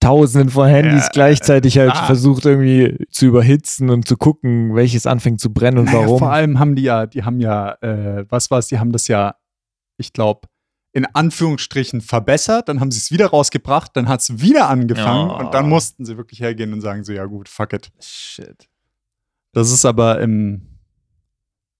[0.00, 2.06] Tausenden von Handys Ja, gleichzeitig halt klar.
[2.06, 6.18] versucht irgendwie zu überhitzen und zu gucken, welches anfängt zu brennen und Naja, warum.
[6.20, 9.08] Vor allem haben die ja, die haben ja, äh, was war es, die haben das
[9.08, 9.34] ja,
[9.96, 10.42] ich glaube,
[10.92, 15.36] in Anführungsstrichen verbessert, dann haben sie es wieder rausgebracht, dann hat es wieder angefangen Ja.
[15.36, 17.90] und dann mussten sie wirklich hergehen und sagen so, ja gut, fuck it.
[18.00, 18.68] Shit.
[19.52, 20.62] Das ist aber im,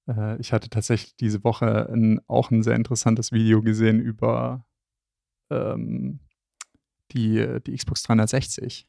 [0.09, 4.65] äh, ich hatte tatsächlich diese Woche ein, auch ein sehr interessantes Video gesehen über
[5.51, 6.21] ähm,
[7.13, 8.89] die, die Xbox 360.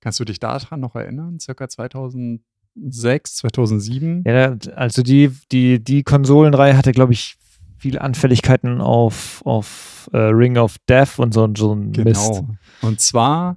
[0.00, 1.40] Kannst du dich daran noch erinnern?
[1.40, 4.24] Circa 2006, 2007?
[4.26, 7.36] Ja, also die, die, die Konsolenreihe hatte, glaube ich,
[7.78, 12.04] viele Anfälligkeiten auf, auf uh, Ring of Death und so, so ein genau.
[12.04, 12.42] Mist.
[12.82, 13.56] Und zwar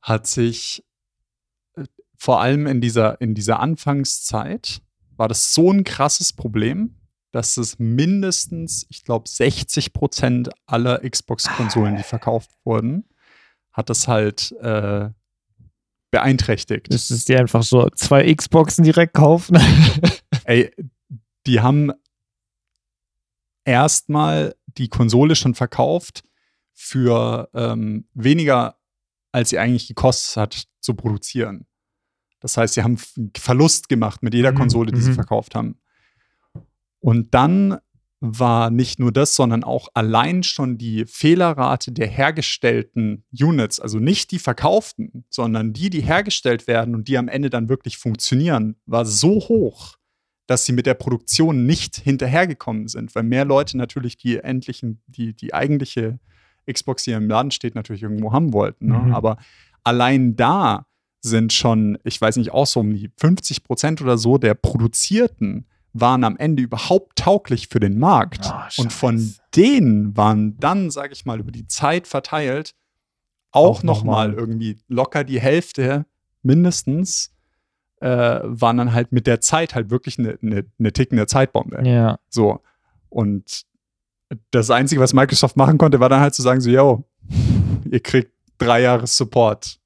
[0.00, 0.85] hat sich
[2.26, 4.82] vor allem in dieser, in dieser Anfangszeit
[5.16, 6.96] war das so ein krasses Problem,
[7.30, 13.04] dass es mindestens, ich glaube, 60 Prozent aller Xbox-Konsolen, die verkauft wurden,
[13.70, 15.08] hat das halt äh,
[16.10, 16.92] beeinträchtigt.
[16.92, 19.56] Das ist die einfach so zwei Xboxen direkt kaufen.
[20.46, 20.74] Ey,
[21.46, 21.92] die haben
[23.64, 26.24] erstmal die Konsole schon verkauft
[26.72, 28.80] für ähm, weniger,
[29.30, 31.68] als sie eigentlich gekostet hat zu produzieren.
[32.46, 32.96] Das heißt, sie haben
[33.36, 35.16] Verlust gemacht mit jeder Mhm, Konsole, die sie mhm.
[35.16, 35.80] verkauft haben.
[37.00, 37.78] Und dann
[38.20, 44.30] war nicht nur das, sondern auch allein schon die Fehlerrate der hergestellten Units, also nicht
[44.30, 49.04] die verkauften, sondern die, die hergestellt werden und die am Ende dann wirklich funktionieren, war
[49.04, 49.96] so hoch,
[50.46, 55.34] dass sie mit der Produktion nicht hinterhergekommen sind, weil mehr Leute natürlich die endlichen, die,
[55.34, 56.20] die eigentliche
[56.72, 58.86] Xbox, die im Laden steht, natürlich irgendwo haben wollten.
[58.86, 58.98] Ne?
[58.98, 59.14] Mhm.
[59.14, 59.36] Aber
[59.82, 60.86] allein da
[61.28, 65.66] sind schon, ich weiß nicht, auch so um die 50 Prozent oder so der produzierten
[65.92, 68.46] waren am Ende überhaupt tauglich für den Markt.
[68.46, 72.74] Ah, und von denen waren dann, sage ich mal, über die Zeit verteilt
[73.56, 76.04] auch, Auch noch noch irgendwie locker die Hälfte
[76.42, 77.32] mindestens
[78.00, 81.82] äh, waren dann halt mit der Zeit halt wirklich eine, eine, eine tickende Zeitbombe.
[81.88, 82.18] ja.
[82.28, 82.60] So.
[83.08, 83.62] Und
[84.50, 87.04] das Einzige, was Microsoft machen konnte, war dann halt zu sagen, so, yo,
[87.90, 89.78] ihr kriegt drei Jahre Support.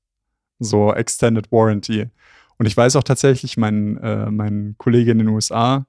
[0.61, 2.09] So Extended Warranty.
[2.59, 5.87] Und ich weiß auch tatsächlich, mein, äh, mein Kollege in den USA,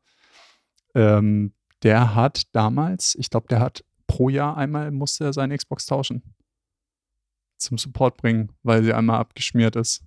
[0.95, 1.53] ähm,
[1.83, 6.21] der hat damals, ich glaube, der hat pro Jahr einmal musste er seine Xbox tauschen.
[7.57, 10.03] Zum Support bringen, weil sie einmal abgeschmiert ist.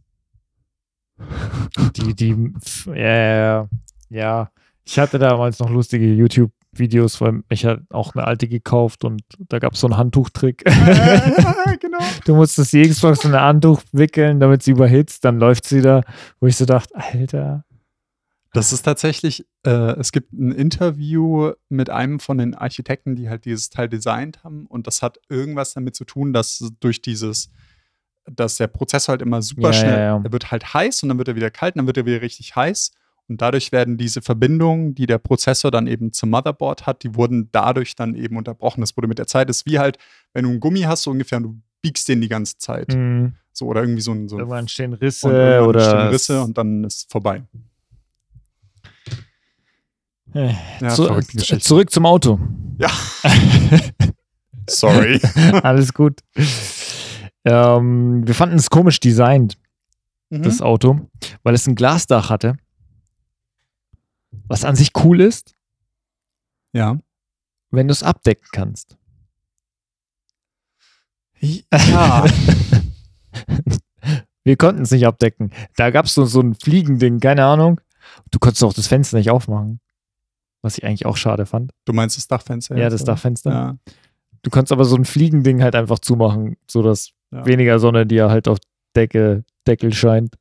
[1.97, 2.53] Die, die,
[2.87, 3.69] ja, ja,
[4.09, 4.51] ja.
[4.85, 6.07] Ich hatte damals noch lustige
[6.75, 10.65] YouTube-Videos, weil ich hatte auch eine alte gekauft und da gab es so einen Handtuchtrick.
[11.81, 11.99] genau.
[12.25, 16.03] du musstest die Xbox in ein Handtuch wickeln, damit sie überhitzt, dann läuft sie da,
[16.41, 17.65] wo ich so dachte, Alter.
[18.53, 23.47] Das ist tatsächlich, äh, es gibt ein Interview mit einem von den Architekten, die halt
[23.47, 27.51] dieses Teil designt haben und das hat irgendwas damit zu tun, dass durch dieses,
[28.27, 30.21] dass der Prozessor halt immer super Ja, schnell, ja, ja.
[30.23, 32.23] er wird halt heiß und dann wird er wieder kalt und dann wird er wieder
[32.23, 32.93] richtig heiß
[33.29, 37.49] und dadurch werden diese Verbindungen, die der Prozessor dann eben zum Motherboard hat, die wurden
[37.53, 38.81] dadurch dann eben unterbrochen.
[38.83, 39.99] Das wurde mit der Zeit, das ist wie halt,
[40.35, 42.95] wenn du einen Gummi hast, so ungefähr, und du biegst den die ganze Zeit.
[42.95, 43.35] Mhm.
[43.53, 45.81] So, oder irgendwie so ein, so Irgendwann stehen Risse irgendwann oder.
[45.83, 47.43] entstehen Risse und dann ist vorbei.
[50.35, 51.61] Äh, Ja, zu, Geschichte.
[51.61, 52.39] zurück zum Auto.
[52.79, 52.91] Ja.
[54.69, 55.21] Sorry.
[55.63, 56.21] Alles gut.
[57.45, 59.57] Ähm, wir fanden es komisch designt,
[60.31, 60.43] Mhm.
[60.43, 61.01] das Auto,
[61.43, 62.57] weil es ein Glasdach hatte.
[64.49, 65.55] Was an sich cool ist,
[66.73, 66.99] ja.
[67.71, 68.97] wenn du es abdecken kannst.
[71.41, 72.25] Ja.
[74.45, 75.51] Wir konnten es nicht abdecken.
[75.77, 77.81] Da gab es so, so ein Fliegending, keine Ahnung.
[78.31, 79.81] Du konntest auch das Fenster nicht aufmachen.
[80.63, 81.73] Was ich eigentlich auch schade fand.
[81.85, 82.77] Du meinst das Dachfenster?
[82.77, 83.13] Ja, das oder?
[83.13, 83.51] Dachfenster.
[83.51, 83.77] Ja.
[84.43, 87.45] Du konntest aber so ein Fliegending halt einfach zumachen, sodass Ja.
[87.47, 88.59] weniger Sonne dir halt auf
[88.97, 90.37] Decke, Deckel scheint.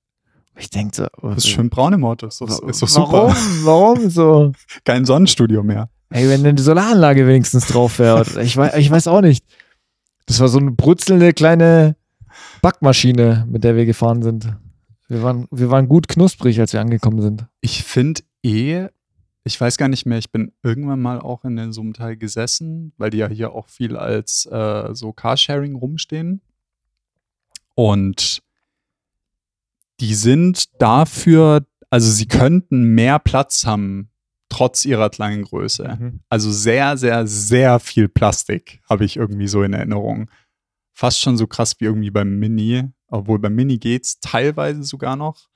[0.58, 2.28] Ich denke so, Das ist schön braun im Auto.
[2.28, 3.34] Ist doch, ist doch warum?
[3.34, 3.66] super.
[3.66, 4.52] Warum so?
[4.86, 5.90] Kein Sonnenstudio mehr.
[6.10, 8.24] Ey, wenn eine Solaranlage wenigstens drauf wäre.
[8.42, 9.44] Ich weiß, ich weiß auch nicht.
[10.28, 11.96] Das war so eine brutzelnde kleine
[12.62, 14.56] Backmaschine, mit der wir gefahren sind.
[15.08, 17.48] Wir waren, wir waren gut knusprig, als wir angekommen sind.
[17.62, 18.88] Ich finde eh,
[19.44, 22.94] ich weiß gar nicht mehr, ich bin irgendwann mal auch in so einem Teil gesessen,
[22.98, 26.42] weil die ja hier auch viel als äh, so Carsharing rumstehen.
[27.76, 28.43] Und
[30.04, 34.10] die sind dafür, also sie könnten mehr Platz haben,
[34.50, 35.98] trotz ihrer kleinen Größe.
[36.28, 40.30] Also sehr, sehr, sehr viel Plastik habe ich irgendwie so in Erinnerung.
[40.92, 45.48] Fast schon so krass wie irgendwie beim Mini, obwohl beim Mini geht's teilweise sogar noch.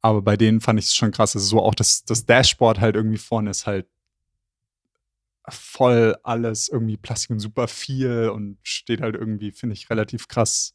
[0.00, 1.36] Aber bei denen fand ich es schon krass.
[1.36, 3.86] Also so auch das, das Dashboard halt irgendwie vorne ist halt
[5.46, 10.74] voll alles irgendwie Plastik und super viel und steht halt irgendwie, finde ich, relativ krass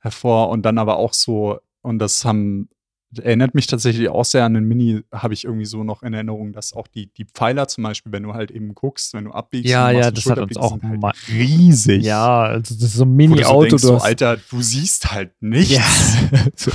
[0.00, 0.48] hervor.
[0.48, 2.68] Und dann aber auch so, und das haben,
[3.16, 6.52] erinnert mich tatsächlich auch sehr an den Mini, habe ich irgendwie so noch in Erinnerung,
[6.52, 9.70] dass auch die, die Pfeiler zum Beispiel, wenn du halt eben guckst, wenn du abbiegst,
[9.70, 11.12] Ja, ja, das hat uns auch halt mal.
[11.28, 12.04] riesig.
[12.04, 13.78] Ja, also das ist so ein Mini-Auto.
[13.78, 15.72] so so, Alter, du siehst halt nichts.
[15.74, 15.82] Ja.
[16.56, 16.70] So.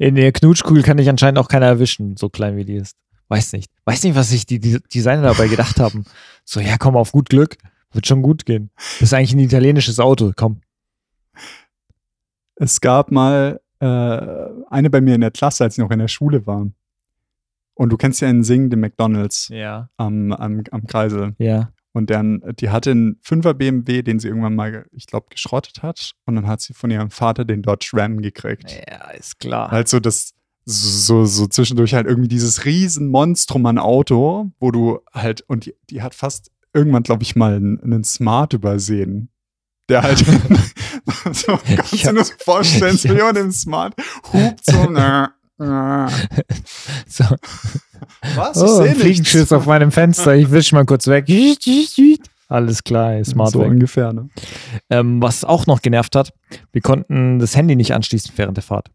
[0.00, 2.96] In der Knutschkugel kann dich anscheinend auch keiner erwischen, so klein wie die ist.
[3.28, 3.70] Weiß nicht.
[3.84, 6.04] Weiß nicht, was sich die, die Designer dabei gedacht haben.
[6.44, 7.56] So, ja, komm auf gut Glück.
[7.92, 8.70] Wird schon gut gehen.
[8.98, 10.60] Das ist eigentlich ein italienisches Auto, komm.
[12.56, 13.86] Es gab mal äh,
[14.70, 16.66] eine bei mir in der Klasse, als ich noch in der Schule war.
[17.74, 19.88] Und du kennst ja einen singenden McDonalds Ja.
[19.96, 21.34] am, am, am Kreisel.
[21.38, 21.70] Ja.
[21.92, 26.12] Und dann, die hatte einen 5er BMW, den sie irgendwann mal, ich glaube, geschrottet hat.
[26.26, 28.70] Und dann hat sie von ihrem Vater den Dodge Ram gekriegt.
[28.88, 29.70] Ja, ist klar.
[29.70, 30.32] Halt so das,
[30.64, 35.74] so, so zwischendurch halt irgendwie dieses riesen Monstrum an Auto, wo du halt, und die,
[35.88, 39.30] die hat fast irgendwann, glaube ich, mal einen, einen Smart übersehen.
[39.88, 40.18] Der halt,
[41.32, 43.94] so, kannst Ich du hab- dir so vorstellen, so jemand im Smart
[44.32, 46.08] hupt so, na, na.
[47.06, 47.24] So.
[48.36, 48.56] Was?
[48.58, 49.00] Oh, nichts.
[49.00, 50.34] Fliegenschiss auf meinem Fenster.
[50.36, 51.26] Ich wisch mal kurz weg.
[52.48, 53.68] Alles klar, smart so weg.
[53.68, 54.28] ungefähr, ne?
[54.88, 56.32] Ähm, was auch noch genervt hat,
[56.72, 58.90] wir konnten das Handy nicht anschließen während der Fahrt.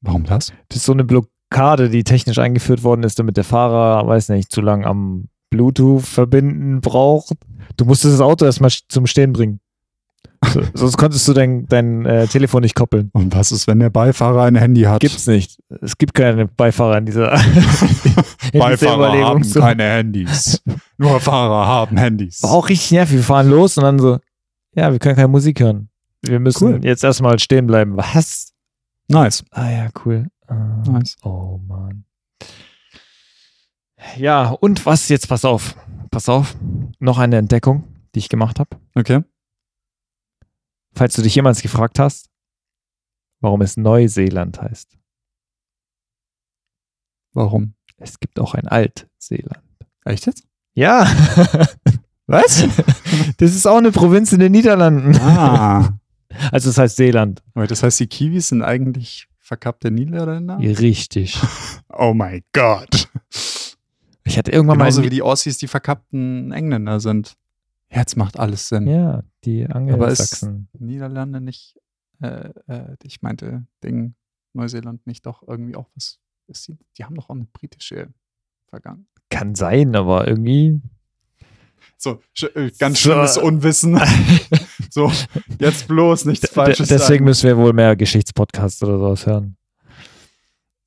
[0.00, 0.52] Warum das?
[0.68, 4.50] Das ist so eine Blockade, die technisch eingeführt worden ist, damit der Fahrer, weiß nicht,
[4.50, 7.36] zu lang am Bluetooth verbinden braucht.
[7.76, 9.60] Du musstest das Auto erstmal zum Stehen bringen.
[10.52, 13.10] So, sonst konntest du dein, dein äh, Telefon nicht koppeln.
[13.12, 15.00] Und was ist, wenn der Beifahrer ein Handy hat?
[15.00, 15.58] Gibt's nicht.
[15.82, 17.40] Es gibt keine Beifahrer in dieser, in
[18.52, 19.64] dieser Beifahrer haben Überlegungszone.
[19.64, 20.62] keine Handys.
[20.98, 22.42] Nur Fahrer haben Handys.
[22.42, 23.16] War auch richtig nervig.
[23.16, 24.18] Wir fahren los und dann so,
[24.74, 25.88] ja, wir können keine Musik hören.
[26.22, 26.80] Wir müssen Cool.
[26.84, 27.96] jetzt erstmal stehen bleiben.
[27.96, 28.52] Was?
[29.08, 29.44] Nice.
[29.50, 30.26] Ah ja, cool.
[30.46, 31.16] Ah, Nice.
[31.22, 32.04] Oh Mann.
[34.16, 35.28] Ja, und was jetzt?
[35.28, 35.76] Pass auf.
[36.10, 36.56] Pass auf.
[36.98, 38.70] Noch eine Entdeckung, die ich gemacht habe.
[38.94, 39.20] Okay.
[40.98, 42.28] Falls du dich jemals gefragt hast,
[43.40, 44.98] warum es Neuseeland heißt.
[47.32, 47.74] Warum?
[47.98, 49.62] Es gibt auch ein Altseeland.
[50.04, 50.44] Echt jetzt?
[50.74, 51.06] Ja.
[52.26, 52.64] Was?
[53.38, 55.16] Das ist auch eine Provinz in den Niederlanden.
[55.20, 55.96] ah.
[56.50, 57.42] Also es heißt Seeland.
[57.54, 60.58] Aber das heißt, die Kiwis sind eigentlich verkappte Niederländer?
[60.58, 61.40] Richtig.
[61.90, 63.08] Oh mein Gott.
[64.24, 65.06] Ich hatte irgendwann Genauso mal.
[65.06, 67.36] wie die Aussies die verkappten Engländer sind.
[67.90, 68.86] Jetzt macht alles Sinn.
[68.86, 70.68] ja, die Aber ist Angelsachsen.
[70.78, 71.76] Niederlande nicht,
[72.20, 74.14] äh, äh, ich meinte, Ding,
[74.52, 76.18] Neuseeland nicht doch irgendwie auch was.
[76.48, 78.08] Ist die, die haben doch auch eine britische
[78.68, 79.06] Vergangenheit.
[79.30, 80.80] Kann sein, aber irgendwie.
[81.96, 82.20] So,
[82.54, 83.10] äh, ganz So.
[83.10, 83.98] schlimmes Unwissen.
[84.90, 85.10] so,
[85.58, 87.24] jetzt bloß nichts D- Falsches Deswegen sagen.
[87.24, 89.56] müssen wir wohl mehr Geschichtspodcasts oder sowas hören.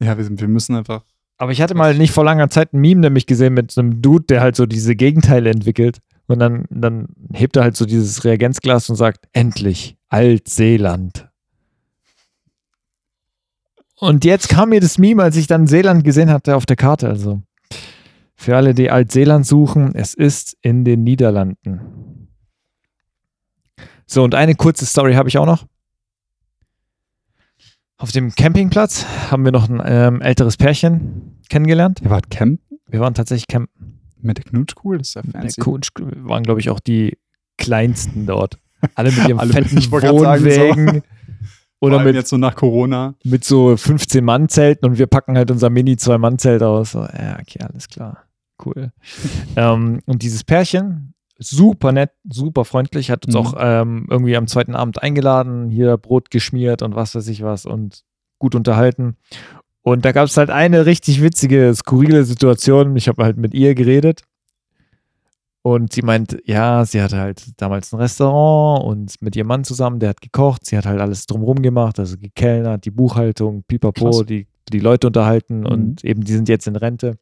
[0.01, 1.03] Ja, wir, wir müssen einfach.
[1.37, 4.25] Aber ich hatte mal nicht vor langer Zeit ein Meme nämlich gesehen mit einem Dude,
[4.25, 5.99] der halt so diese Gegenteile entwickelt.
[6.27, 11.29] Und dann, dann hebt er halt so dieses Reagenzglas und sagt, endlich, Altseeland.
[13.99, 17.07] Und jetzt kam mir das Meme, als ich dann Seeland gesehen hatte auf der Karte.
[17.07, 17.43] Also
[18.35, 22.27] für alle, die Altseeland suchen, es ist in den Niederlanden.
[24.07, 25.65] So, und eine kurze Story habe ich auch noch.
[27.97, 32.01] Auf dem Campingplatz haben wir noch ein ähm, älteres Pärchen kennengelernt.
[32.03, 33.90] Ihr wart campen Wir waren tatsächlich campen.
[34.23, 34.97] Mit der Knutschkuhl?
[34.97, 35.61] Das ist ja Der fancy.
[35.61, 37.17] Coach wir waren, glaube ich, auch die
[37.57, 38.57] kleinsten dort.
[38.95, 40.13] Alle mit ihrem Alle- fetten sagen, so.
[40.13, 41.03] Wohnwägen.
[41.83, 43.15] Oder mit, jetzt so nach Corona.
[43.23, 46.91] mit so 15-Mann-Zelten und wir packen halt unser Mini-Zwei-Mann-Zelt aus.
[46.91, 48.23] So, ja, okay, alles klar.
[48.63, 48.91] Cool.
[49.55, 53.39] ähm, und dieses Pärchen, super nett, super freundlich, hat uns Mhm.
[53.41, 57.65] auch ähm, irgendwie am zweiten Abend eingeladen, hier Brot geschmiert und was weiß ich was
[57.65, 58.03] und
[58.37, 59.17] gut unterhalten.
[59.83, 62.95] Und da gab es halt eine richtig witzige, skurrile Situation.
[62.95, 64.21] Ich habe halt mit ihr geredet.
[65.63, 69.99] Und sie meint, ja, sie hatte halt damals ein Restaurant und mit ihrem Mann zusammen,
[69.99, 74.25] der hat gekocht, sie hat halt alles drumherum gemacht, also gekellnert, die Buchhaltung, pipapo, Krass.
[74.25, 75.65] die, die Leute unterhalten Mhm.
[75.67, 77.17] und eben die sind jetzt in Rente.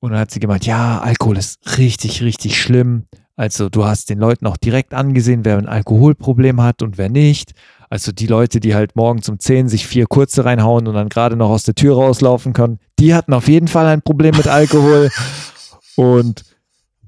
[0.00, 3.04] Und dann hat sie gemeint, ja, Alkohol ist richtig, richtig schlimm.
[3.40, 7.52] Also du hast den Leuten auch direkt angesehen, wer ein Alkoholproblem hat und wer nicht.
[7.88, 11.36] Also die Leute, die halt morgens um 10 sich vier kurze reinhauen und dann gerade
[11.36, 15.08] noch aus der Tür rauslaufen können, die hatten auf jeden Fall ein Problem mit Alkohol.
[15.96, 16.44] und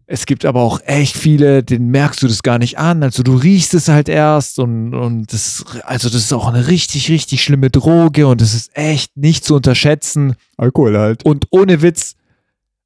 [0.07, 3.03] es gibt aber auch echt viele, denen merkst du das gar nicht an.
[3.03, 7.11] Also du riechst es halt erst und, und das, also das ist auch eine richtig,
[7.11, 10.37] richtig schlimme Droge und das ist echt nicht zu unterschätzen.
[10.57, 11.27] Alkohol halt.
[11.27, 12.15] Und ohne Witz,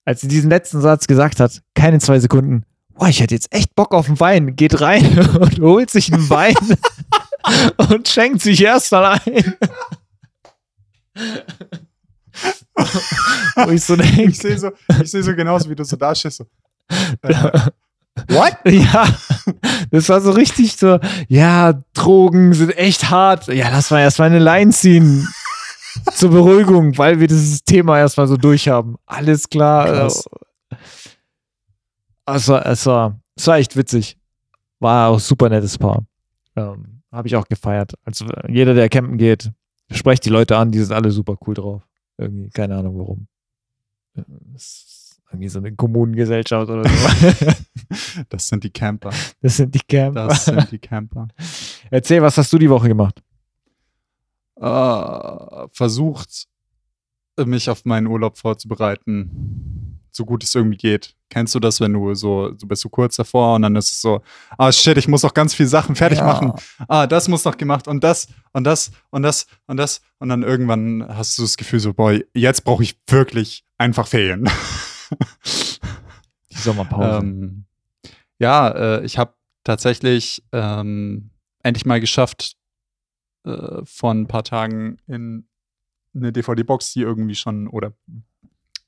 [0.04, 2.64] als sie diesen letzten Satz gesagt hat, keine zwei Sekunden,
[2.96, 6.28] boah, ich hätte jetzt echt Bock auf einen Wein, geht rein und holt sich einen
[6.30, 6.56] Wein
[7.90, 9.54] und schenkt sich erst mal ein.
[13.56, 16.38] Wo ich so Ich sehe so, ich seh so genauso, wie du so da stehst.
[16.38, 16.46] So.
[17.22, 17.34] Äh,
[18.28, 18.56] what?
[18.66, 19.06] Ja,
[19.90, 23.48] das war so richtig so, ja, Drogen sind echt hart.
[23.48, 25.28] Ja, lass mal erstmal eine Line ziehen.
[26.12, 28.96] Zur Beruhigung, weil wir dieses Thema erstmal so durchhaben.
[29.06, 29.86] Alles klar.
[29.86, 30.28] Krass.
[32.26, 34.18] Also, es war, es war echt witzig.
[34.80, 36.04] War auch super nettes Paar.
[36.54, 37.94] Ähm, Habe ich auch gefeiert.
[38.04, 39.50] Also jeder, der campen geht,
[39.90, 41.82] sprecht die Leute an, die sind alle super cool drauf.
[42.18, 43.26] Irgendwie, keine Ahnung warum.
[44.16, 44.22] Äh,
[44.54, 44.96] Es
[45.30, 47.46] irgendwie so eine Kommunengesellschaft oder so.
[48.28, 49.10] Das sind die Camper.
[49.40, 50.28] Das sind die Camper.
[50.28, 51.28] Das sind die Camper.
[51.90, 53.22] Erzähl, was hast du die Woche gemacht?
[54.56, 56.46] Äh, versucht,
[57.38, 59.85] mich auf meinen Urlaub vorzubereiten,
[60.16, 61.14] so gut es irgendwie geht.
[61.28, 64.00] Kennst du das, wenn du so, so bist du kurz davor und dann ist es
[64.00, 64.22] so,
[64.58, 66.24] ah shit, ich muss noch ganz viele Sachen fertig Ja.
[66.24, 66.52] machen.
[66.88, 70.42] Ah, das muss noch gemacht und das und das und das und das und dann
[70.42, 74.48] irgendwann hast du das Gefühl so, boy, jetzt brauche ich wirklich einfach Ferien.
[76.52, 77.18] Die Sommerpause.
[77.18, 77.64] Ähm,
[78.38, 81.30] ja, äh, ich habe tatsächlich ähm,
[81.62, 82.56] endlich mal geschafft,
[83.44, 85.48] äh, vor ein paar Tagen in
[86.14, 87.92] eine DVD-Box, die irgendwie schon, oder,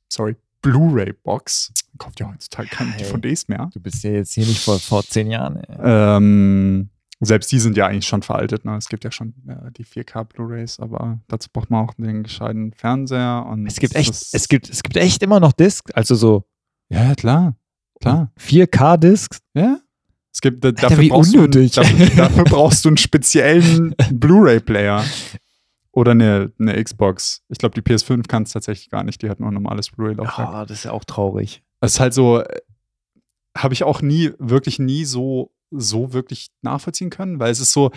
[0.09, 3.01] sorry, Blu-ray-Box, kauft ja heutzutage keine Geil.
[3.01, 3.71] DVDs mehr.
[3.73, 5.63] du bist ja jetzt hier nicht vor, vor zehn Jahren.
[5.83, 6.91] Ähm,
[7.21, 8.65] selbst die sind ja eigentlich schon veraltet.
[8.65, 8.77] Ne?
[8.77, 12.73] Es gibt ja schon äh, die 4K Blu-rays, aber dazu braucht man auch den gescheiten
[12.73, 13.45] Fernseher.
[13.49, 16.45] Und Es gibt echt, es gibt, es gibt echt immer noch Discs, also so
[16.89, 17.57] Ja, klar.
[18.01, 18.33] Klar.
[18.41, 19.39] 4K-Discs.
[19.55, 19.81] Ja.
[20.33, 21.73] Es gibt, da, Alter, dafür, brauchst du, unnötig.
[21.73, 25.05] dafür, dafür brauchst du einen speziellen Blu-ray-Player.
[25.99, 27.43] Oder eine, eine Xbox.
[27.49, 29.21] Ich glaube, die PS5 kann es tatsächlich gar nicht.
[29.21, 30.53] Die hat nur ein normales Blu-ray-Laufwerk.
[30.53, 31.65] Ja, das ist ja auch traurig.
[31.81, 32.61] Es ist halt so, äh,
[33.57, 37.91] habe ich auch nie, wirklich nie so, so wirklich nachvollziehen können, weil es ist so,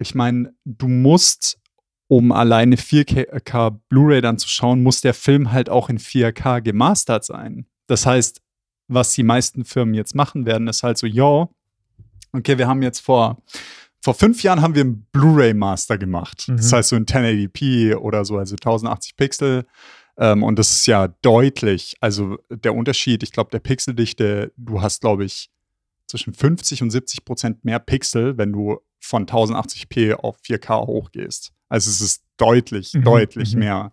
[0.00, 1.60] ich meine, du musst,
[2.08, 7.26] um alleine 4K Blu-ray dann zu schauen, muss der Film halt auch in 4K gemastert
[7.26, 7.66] sein.
[7.86, 8.40] Das heißt,
[8.88, 11.54] was die meisten Firmen jetzt machen werden, ist halt so, yo,
[12.32, 13.42] okay, wir haben jetzt vor,
[14.02, 16.48] vor fünf Jahren haben wir einen Blu-ray-Master gemacht.
[16.48, 16.76] Das Mhm.
[16.76, 19.64] heißt so in 1080p oder so, also 1080 Pixel.
[20.18, 25.00] Ähm, und das ist ja deutlich, also der Unterschied, ich glaube, der Pixeldichte, du hast,
[25.00, 25.50] glaube ich,
[26.08, 31.52] zwischen 50 und 70 Prozent mehr Pixel, wenn du von 1080p auf 4K hochgehst.
[31.68, 33.60] Also es ist deutlich, Mhm, deutlich mhm.
[33.60, 33.92] mehr.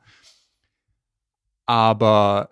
[1.66, 2.50] Aber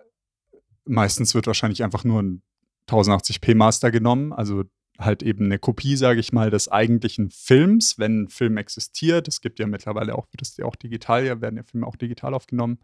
[0.84, 2.42] meistens wird wahrscheinlich einfach nur ein
[2.88, 4.64] 1080p Master genommen, also
[4.98, 9.28] halt eben eine Kopie, sage ich mal, des eigentlichen Films, wenn ein Film existiert.
[9.28, 11.96] Es gibt ja mittlerweile auch, wird es ja auch digital, ja, werden ja Filme auch
[11.96, 12.78] digital aufgenommen.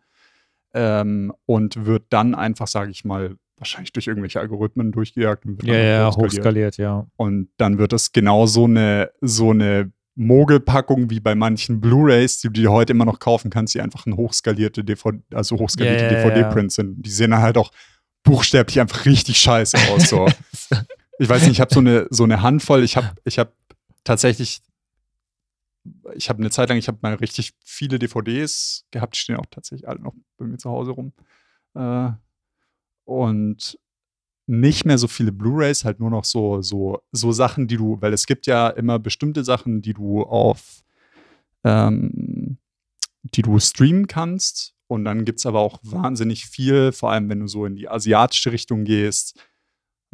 [0.73, 5.45] Ähm, und wird dann einfach, sage ich mal, wahrscheinlich durch irgendwelche Algorithmen durchgejagt.
[5.45, 6.77] Und wird Ja, ja, hochskaliert.
[6.77, 7.07] ja.
[7.17, 12.49] Und dann wird es genau so eine, so eine Mogelpackung wie bei manchen Blu-Rays, die
[12.49, 16.11] du dir heute immer noch kaufen kannst, die einfach ein hochskalierte DVD, also hochskalierte ja.
[16.11, 17.03] DVD-Prints sind.
[17.03, 17.73] Die sehen dann halt auch
[18.23, 20.09] buchstäblich einfach richtig scheiße aus.
[20.09, 20.27] So.
[21.19, 22.83] ich weiß nicht, ich habe so eine, so eine Handvoll.
[22.83, 23.53] Ich habe ich hab
[24.03, 24.61] tatsächlich,
[26.15, 29.47] ich habe eine Zeit lang, ich habe mal richtig viele DVDs gehabt, die stehen auch
[29.51, 31.13] tatsächlich alle noch bei mir zu Hause rum.
[31.75, 32.11] Äh,
[33.05, 33.79] und
[34.47, 38.13] nicht mehr so viele Blu-rays, halt nur noch so, so, so Sachen, die du, weil
[38.13, 40.85] es gibt ja immer bestimmte Sachen, die du auf,
[41.65, 42.59] ähm,
[43.23, 44.75] die du streamen kannst.
[44.87, 47.89] Und dann gibt es aber auch wahnsinnig viel, vor allem wenn du so in die
[47.89, 49.41] asiatische Richtung gehst,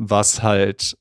[0.00, 0.96] was halt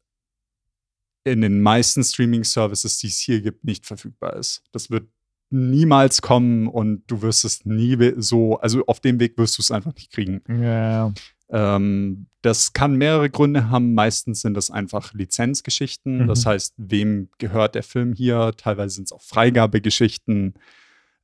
[1.23, 4.61] in den meisten Streaming-Services, die es hier gibt, nicht verfügbar ist.
[4.71, 5.07] Das wird
[5.49, 9.71] niemals kommen und du wirst es nie so, also auf dem Weg wirst du es
[9.71, 10.41] einfach nicht kriegen.
[10.61, 11.13] Ja,
[11.49, 13.93] Ähm, das kann mehrere Gründe haben.
[13.93, 16.23] Meistens sind das einfach Lizenzgeschichten.
[16.23, 16.27] Mhm.
[16.27, 18.51] Das heißt, wem gehört der Film hier?
[18.57, 20.55] Teilweise sind es auch Freigabegeschichten.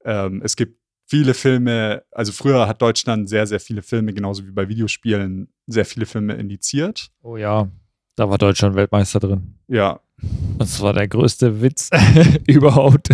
[0.03, 4.51] Ähm, es gibt viele Filme, also früher hat Deutschland sehr, sehr viele Filme, genauso wie
[4.51, 7.09] bei Videospielen, sehr viele Filme indiziert.
[7.21, 7.69] Oh ja,
[8.15, 9.55] da war Deutschland Weltmeister drin.
[9.67, 9.99] Ja,
[10.57, 11.89] Das war der größte Witz
[12.47, 13.09] überhaupt.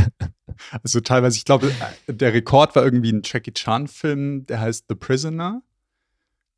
[0.84, 1.72] also teilweise, ich glaube,
[2.08, 5.62] der Rekord war irgendwie ein Jackie Chan-Film, der heißt The Prisoner.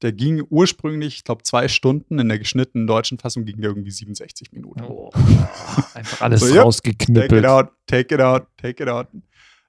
[0.01, 2.19] Der ging ursprünglich, ich glaube, zwei Stunden.
[2.19, 4.81] In der geschnittenen deutschen Fassung ging der irgendwie 67 Minuten.
[4.83, 5.09] Oh,
[5.93, 9.07] einfach alles So, ja, Take it out, take it out, take it out.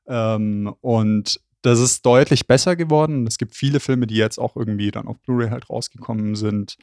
[0.09, 3.27] Ähm, und das ist deutlich besser geworden.
[3.27, 6.77] Es gibt viele Filme, die jetzt auch irgendwie dann auf Blu-ray halt rausgekommen sind.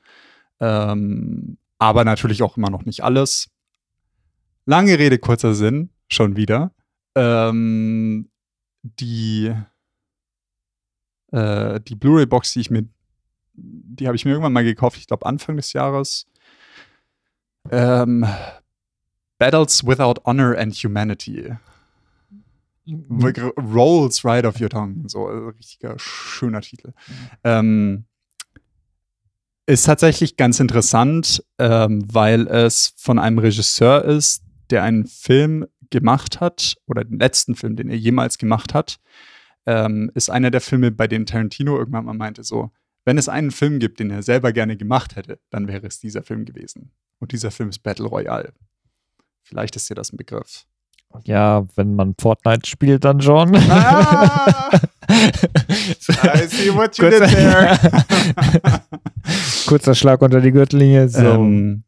[0.59, 3.51] Ähm, aber natürlich auch immer noch nicht alles.
[4.65, 6.73] Lange Rede, kurzer Sinn, schon wieder.
[7.15, 8.29] Ähm,
[8.81, 9.53] die
[11.31, 12.87] äh, die Blu-ray-Box, die ich mir,
[13.53, 16.25] die habe ich mir irgendwann mal gekauft, ich glaube Anfang des Jahres.
[17.69, 18.25] Ähm,
[19.37, 21.55] Battles Without Honor and Humanity.
[22.85, 25.03] Wirklich Rolls right off your tongue.
[25.07, 26.93] So ein richtiger schöner Titel.
[27.43, 28.05] Ähm,
[29.67, 36.39] ist tatsächlich ganz interessant, ähm, weil es von einem Regisseur ist, der einen Film gemacht
[36.39, 38.99] hat, oder den letzten Film, den er jemals gemacht hat,
[39.65, 42.71] ähm, ist einer der Filme, bei denen Tarantino irgendwann mal meinte, so,
[43.05, 46.23] wenn es einen Film gibt, den er selber gerne gemacht hätte, dann wäre es dieser
[46.23, 46.91] Film gewesen.
[47.19, 48.53] Und dieser Film ist Battle Royale.
[49.43, 50.65] Vielleicht ist dir das ein Begriff.
[51.25, 53.55] Ja, wenn man Fortnite spielt, dann schon.
[53.69, 54.69] Ah!
[55.09, 58.81] I see see what you Kurzer- did there.
[59.67, 61.09] Kurzer Schlag unter die Gürtellinie.
[61.09, 61.19] So.
[61.19, 61.83] Ähm,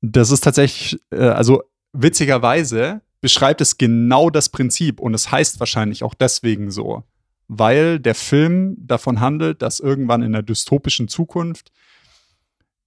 [0.00, 6.04] das ist tatsächlich, äh, also witzigerweise beschreibt es genau das Prinzip und es heißt wahrscheinlich
[6.04, 7.02] auch deswegen so,
[7.48, 11.72] weil der Film davon handelt, dass irgendwann in der dystopischen Zukunft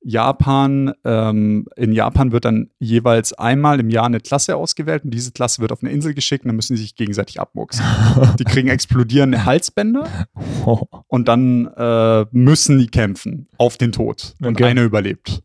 [0.02, 5.32] Japan, ähm, in Japan wird dann jeweils einmal im Jahr eine Klasse ausgewählt und diese
[5.32, 7.84] Klasse wird auf eine Insel geschickt und dann müssen sie sich gegenseitig abmuxen.
[8.40, 10.08] Die kriegen explodierende Halsbänder
[11.08, 14.36] und dann äh, müssen die kämpfen auf den Tod.
[14.42, 14.66] Und Okay.
[14.66, 15.44] einer überlebt.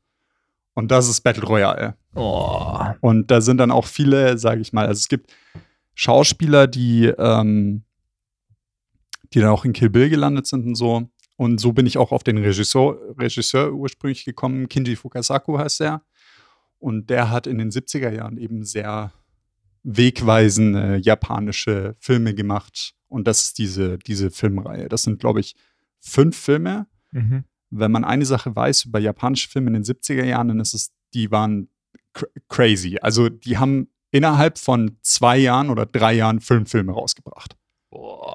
[0.74, 1.94] Und das ist Battle Royale.
[2.14, 2.78] Oh.
[3.00, 5.32] Und da sind dann auch viele, sage ich mal, also es gibt
[5.94, 7.82] Schauspieler, die, ähm,
[9.32, 11.08] die dann auch in Kill Bill gelandet sind und so.
[11.36, 14.68] Und so bin ich auch auf den Regisseur, Regisseur ursprünglich gekommen.
[14.68, 16.02] Kinji Fukasaku heißt er.
[16.78, 19.12] Und der hat in den 70er Jahren eben sehr
[19.82, 22.94] wegweisende japanische Filme gemacht.
[23.08, 24.88] Und das ist diese, diese Filmreihe.
[24.88, 25.56] Das sind, glaube ich,
[26.00, 26.86] fünf Filme.
[27.12, 27.44] Mhm.
[27.70, 30.92] Wenn man eine Sache weiß über japanische Filme in den 70er Jahren, dann ist es,
[31.12, 31.68] die waren
[32.12, 32.98] cr crazy.
[33.00, 37.53] Also die haben innerhalb von zwei Jahren oder drei Jahren fünf Filme rausgebracht.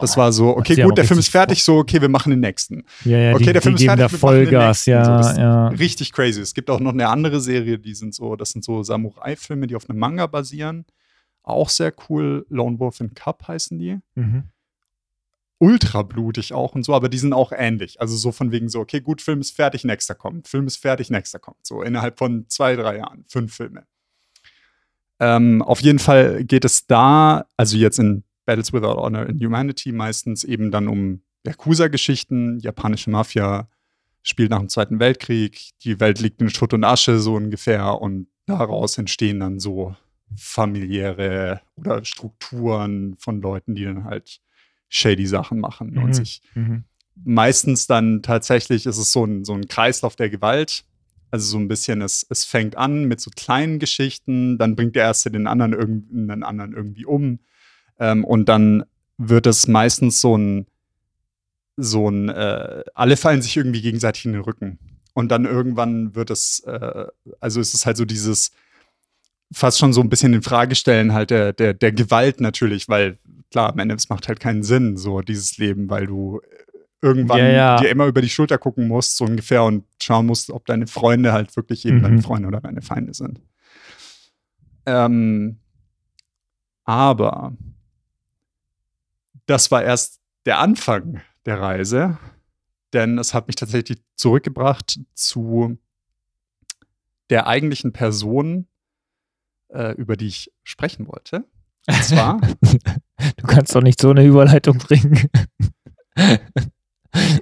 [0.02, 2.84] Das war so, okay, gut, der Film ist fertig, so, okay, wir machen den nächsten.
[3.04, 4.84] ja, ja, okay, die, der Film ist da fertig, den Vollgas.
[4.86, 5.68] So, ja, das- ja.
[5.70, 6.42] Richtig crazy.
[6.42, 9.76] Es gibt auch noch eine andere Serie, die sind so, das sind so Samurai-Filme, die
[9.76, 10.86] auf einem Manga basieren.
[11.44, 12.46] Auch sehr cool.
[12.50, 13.98] Lone Wolf and Cup heißen die.
[14.16, 14.44] Mhm.
[15.62, 18.00] ultra blutig auch und so, aber die sind auch ähnlich.
[18.00, 20.48] Also so von wegen so, okay, gut, Film ist fertig, nächster kommt.
[20.48, 21.66] Film ist fertig, nächster kommt.
[21.66, 23.84] So innerhalb von zwei, drei Jahren, fünf Filme.
[25.20, 29.92] Ähm, auf jeden Fall geht es da, also jetzt in Battles Without Honor in Humanity
[29.92, 33.70] meistens eben dann um Yakuza-Geschichten, japanische Mafia
[34.24, 38.26] spielt nach dem Zweiten Weltkrieg, die Welt liegt in Schutt und Asche so ungefähr und
[38.48, 39.96] daraus entstehen dann so
[40.36, 44.42] familiäre oder Strukturen von Leuten, die dann halt
[44.90, 46.04] shady Sachen machen Mhm.
[46.04, 46.86] und sich Mhm.
[47.24, 50.86] meistens dann tatsächlich ist es so ein, so ein Kreislauf der Gewalt.
[51.32, 55.04] Also so ein bisschen, es, es fängt an mit so kleinen Geschichten, dann bringt der
[55.04, 57.38] Erste den anderen, irgend, den anderen irgendwie um.
[58.00, 58.84] Ähm, und dann
[59.18, 60.66] wird es meistens so ein,
[61.78, 64.80] so ein, äh, alle fallen sich irgendwie gegenseitig in den Rücken.
[65.14, 67.06] Und dann irgendwann wird es, äh,
[67.40, 68.52] also es ist halt so dieses,
[69.52, 73.18] fast schon so ein bisschen in Frage stellen halt der, der, der Gewalt natürlich, weil
[73.52, 76.40] klar, am Ende, es macht halt keinen Sinn, so dieses Leben, weil du
[77.02, 77.78] irgendwann Ja, ja.
[77.78, 81.34] dir immer über die Schulter gucken musst, so ungefähr, und schauen musst, ob deine Freunde
[81.34, 82.02] halt wirklich eben Mhm.
[82.04, 83.42] deine Freunde oder deine Feinde sind.
[84.86, 85.58] Ähm,
[86.86, 87.54] aber
[89.50, 92.18] das war erst der Anfang der Reise,
[92.94, 95.78] denn es hat mich tatsächlich zurückgebracht zu
[97.30, 98.68] der eigentlichen Person,
[99.70, 101.46] äh, über die ich sprechen wollte.
[101.88, 102.40] Und zwar
[103.38, 105.30] Du kannst doch nicht so eine Überleitung bringen.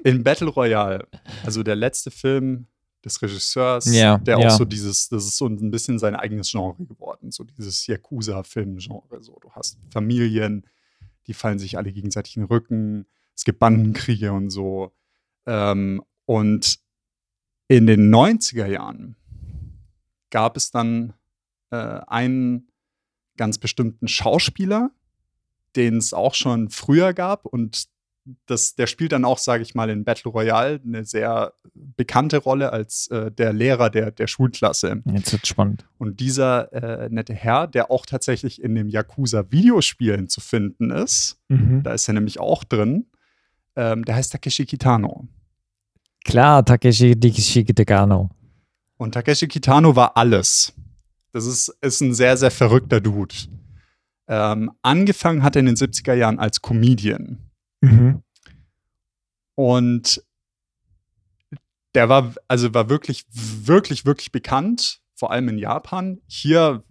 [0.04, 1.08] in Battle Royale,
[1.46, 2.68] also der letzte Film
[3.06, 4.48] des Regisseurs, Ja, der ja.
[4.48, 9.22] auch so dieses, das ist so ein bisschen sein eigenes Genre geworden, so dieses Yakuza-Film-Genre.
[9.22, 10.66] So, du hast Familien,
[11.28, 13.06] die fallen sich alle gegenseitig in den Rücken,
[13.36, 14.92] es gibt Bandenkriege und so.
[15.46, 16.80] Ähm, und
[17.68, 19.16] in den 90er Jahren
[20.30, 21.14] gab es dann
[21.70, 21.76] äh,
[22.08, 22.72] einen
[23.38, 24.92] ganz bestimmten Schauspieler,
[25.76, 27.88] den es auch schon früher gab und
[28.46, 32.72] das, der spielt dann auch, sage ich mal, in Battle Royale eine sehr bekannte Rolle
[32.74, 35.02] als äh, der Lehrer der, der Schulklasse.
[35.06, 35.86] Jetzt wird spannend.
[35.98, 41.84] Und dieser äh, nette Herr, der auch tatsächlich in dem Yakuza-Videospielen zu finden ist, Mhm.
[41.84, 43.06] da ist er nämlich auch drin,
[43.78, 45.28] ähm, der heißt Takeshi Kitano.
[46.26, 48.30] Klar, Takeshi Tegano.
[48.98, 50.74] Und Takeshi Kitano war alles.
[51.32, 53.36] Das ist, ist ein sehr, sehr verrückter Dude.
[54.28, 57.38] Ähm, angefangen hat er in den 70er Jahren als Comedian.
[57.82, 58.24] Mhm.
[59.56, 60.24] Und
[61.96, 66.22] der war, also war wirklich, wirklich, wirklich bekannt, vor allem in Japan.
[66.28, 66.84] Hier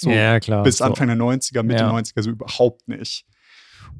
[0.00, 0.64] so ja, klar.
[0.64, 0.84] bis so.
[0.84, 1.90] Anfang der 90er, Mitte Ja.
[1.90, 3.24] 90er so überhaupt nicht.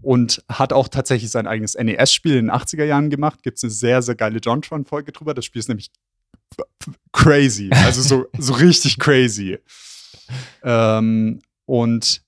[0.03, 3.43] Und hat auch tatsächlich sein eigenes NES-Spiel in den 80er Jahren gemacht.
[3.43, 5.35] Gibt es eine sehr, sehr geile Jontron-Folge drüber.
[5.35, 5.91] Das Spiel ist nämlich
[7.13, 7.71] crazy.
[7.85, 9.59] Also so, so richtig crazy.
[10.63, 12.23] Ähm, und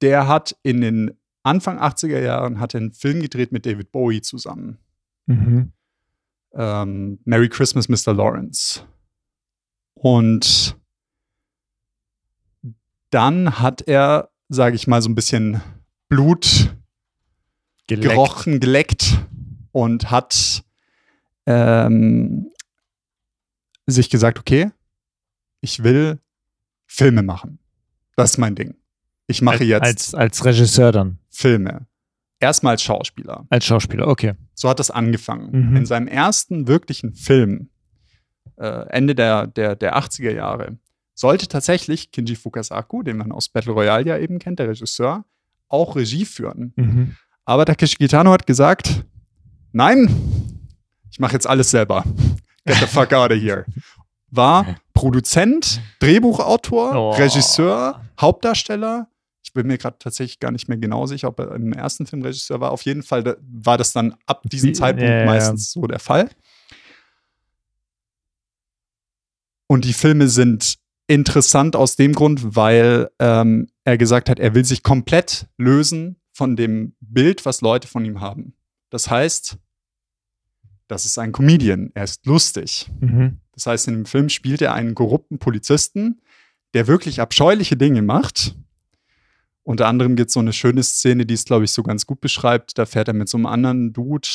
[0.00, 4.20] der hat in den Anfang 80er Jahren hat er einen Film gedreht mit David Bowie
[4.20, 4.78] zusammen.
[5.26, 5.72] Mhm.
[6.52, 8.12] Ähm, Merry Christmas, Mr.
[8.12, 8.82] Lawrence.
[9.94, 10.76] Und
[13.10, 15.62] dann hat er, sage ich mal, so ein bisschen
[16.08, 16.76] Blut
[17.86, 18.08] Geleckt.
[18.08, 19.16] gerochen, geleckt
[19.70, 20.64] und hat
[21.46, 22.50] ähm,
[23.86, 24.72] sich gesagt, okay,
[25.60, 26.18] ich will
[26.86, 27.60] Filme machen.
[28.16, 28.74] Das ist mein Ding.
[29.26, 31.18] Ich mache als, jetzt Als, als Regisseur dann.
[31.30, 31.86] Filme.
[32.40, 33.46] erstmal als Schauspieler.
[33.50, 34.34] Als Schauspieler, okay.
[34.54, 35.70] So hat das angefangen.
[35.70, 35.76] Mhm.
[35.76, 37.70] In seinem ersten wirklichen Film,
[38.56, 40.78] äh, Ende der, der, der 80er Jahre,
[41.14, 45.24] sollte tatsächlich Kinji Fukasaku, den man aus Battle Royale ja eben kennt, der Regisseur,
[45.68, 46.72] auch Regie führen.
[46.76, 47.16] Mhm.
[47.44, 49.04] Aber Takeshi Kitano hat gesagt,
[49.72, 50.08] nein,
[51.10, 52.04] ich mache jetzt alles selber.
[52.66, 53.64] Get the fuck out of here.
[54.30, 57.10] War Produzent, Drehbuchautor, Oh.
[57.12, 59.08] Regisseur, Hauptdarsteller.
[59.56, 62.22] Ich bin mir gerade tatsächlich gar nicht mehr genau sicher, ob er im ersten Film
[62.22, 62.72] Regisseur war.
[62.72, 65.24] Auf jeden Fall da, war das dann ab diesem Zeitpunkt ja.
[65.24, 66.28] meistens so der Fall.
[69.66, 70.76] Und die Filme sind
[71.06, 76.56] interessant aus dem Grund, weil ähm, er gesagt hat, er will sich komplett lösen von
[76.56, 78.54] dem Bild, was Leute von ihm haben.
[78.90, 79.56] Das heißt,
[80.88, 82.90] das ist ein Comedian, er ist lustig.
[83.00, 83.40] Mhm.
[83.52, 86.20] Das heißt, in dem Film spielt er einen korrupten Polizisten,
[86.74, 88.54] der wirklich abscheuliche Dinge macht.
[89.66, 92.20] Unter anderem gibt es so eine schöne Szene, die es, glaube ich, so ganz gut
[92.20, 92.78] beschreibt.
[92.78, 94.28] Da fährt er mit so einem anderen Dude,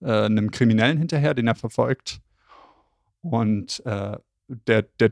[0.00, 2.20] äh, einem Kriminellen hinterher, den er verfolgt.
[3.20, 4.16] Und äh,
[4.46, 5.10] der, der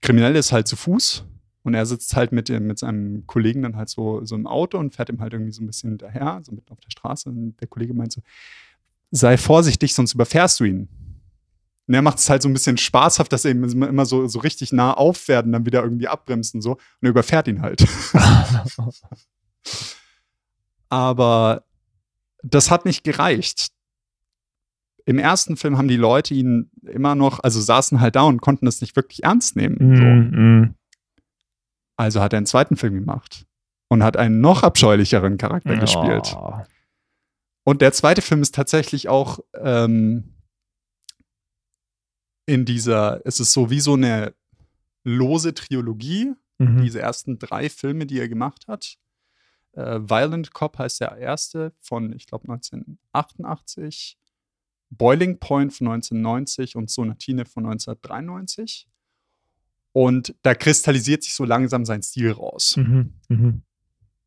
[0.00, 1.26] Kriminelle ist halt zu Fuß
[1.64, 4.94] und er sitzt halt mit, mit seinem Kollegen dann halt so, so im Auto und
[4.94, 7.28] fährt ihm halt irgendwie so ein bisschen hinterher, so mitten auf der Straße.
[7.28, 8.22] Und der Kollege meint so,
[9.10, 10.88] sei vorsichtig, sonst überfährst du ihn.
[11.86, 14.38] Und er macht es halt so ein bisschen spaßhaft, dass er eben immer so, so
[14.38, 16.72] richtig nah auffährt und dann wieder irgendwie abbremst und so.
[16.72, 17.86] Und er überfährt ihn halt.
[20.88, 21.64] Aber
[22.42, 23.68] das hat nicht gereicht.
[25.04, 28.64] Im ersten Film haben die Leute ihn immer noch, also saßen halt da und konnten
[28.64, 29.76] das nicht wirklich ernst nehmen.
[29.78, 30.02] So.
[30.02, 30.74] Mhm.
[31.96, 33.44] Also hat er einen zweiten Film gemacht
[33.88, 36.34] und hat einen noch abscheulicheren Charakter gespielt.
[36.36, 36.54] Oh.
[37.64, 40.33] Und der zweite Film ist tatsächlich auch ähm,
[42.46, 44.34] in dieser, es ist so wie so eine
[45.04, 46.82] lose Trilogie, Mhm.
[46.84, 48.96] diese ersten drei Filme, die er gemacht hat.
[49.72, 54.16] Äh, Violent Cop heißt der erste von, ich glaube, 1988.
[54.90, 58.86] Boiling Point von 1990 und Sonatine von 1993.
[59.92, 62.76] Und da kristallisiert sich so langsam sein Stil raus.
[62.76, 63.14] Mhm.
[63.28, 63.62] Mhm.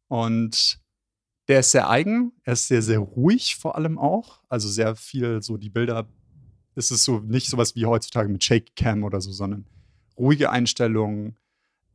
[0.09, 0.81] Und
[1.47, 4.41] der ist sehr eigen, er ist sehr, sehr ruhig vor allem auch.
[4.49, 6.09] Also sehr viel so die Bilder,
[6.77, 9.65] es ist so nicht sowas wie heutzutage mit Shake Cam oder so, sondern
[10.17, 11.35] ruhige Einstellungen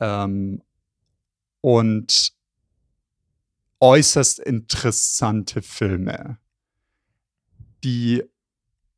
[0.01, 0.63] ähm,
[1.61, 2.33] und
[3.81, 6.39] äußerst interessante Filme,
[7.85, 8.23] die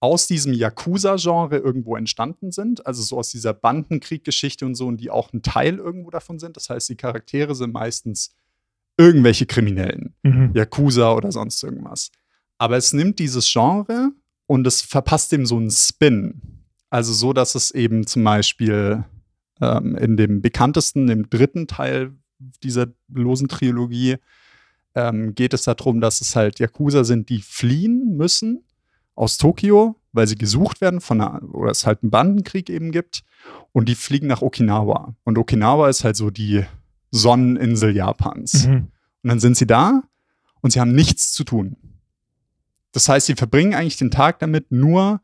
[0.01, 5.11] aus diesem Yakuza-Genre irgendwo entstanden sind, also so aus dieser Bandenkrieg-Geschichte und so, und die
[5.11, 6.57] auch ein Teil irgendwo davon sind.
[6.59, 8.35] Das heißt, die Charaktere sind meistens
[8.99, 10.53] irgendwelche Kriminellen, Mhm.
[10.55, 12.11] Yakuza oder sonst irgendwas.
[12.59, 14.13] Aber es nimmt dieses Genre
[14.47, 16.41] und es verpasst dem so einen Spin.
[16.91, 19.05] Also so, dass es eben zum Beispiel
[19.61, 22.13] ähm, in dem bekanntesten, dem dritten Teil
[22.63, 24.17] dieser losen Trilogie,
[24.95, 28.65] ähm, geht es darum, dass es halt Yakuza sind, die fliehen müssen
[29.15, 33.23] aus Tokio, weil sie gesucht werden von einer, oder es halt einen Bandenkrieg eben gibt.
[33.73, 35.17] Und die fliegen nach Okinawa.
[35.25, 36.65] Und Okinawa ist halt so die
[37.11, 38.67] Sonneninsel Japans.
[38.67, 38.89] Mhm.
[39.23, 40.03] Und dann sind sie da
[40.61, 41.77] und sie haben nichts zu tun.
[42.95, 45.21] Das heißt, sie verbringen eigentlich den Tag damit, nur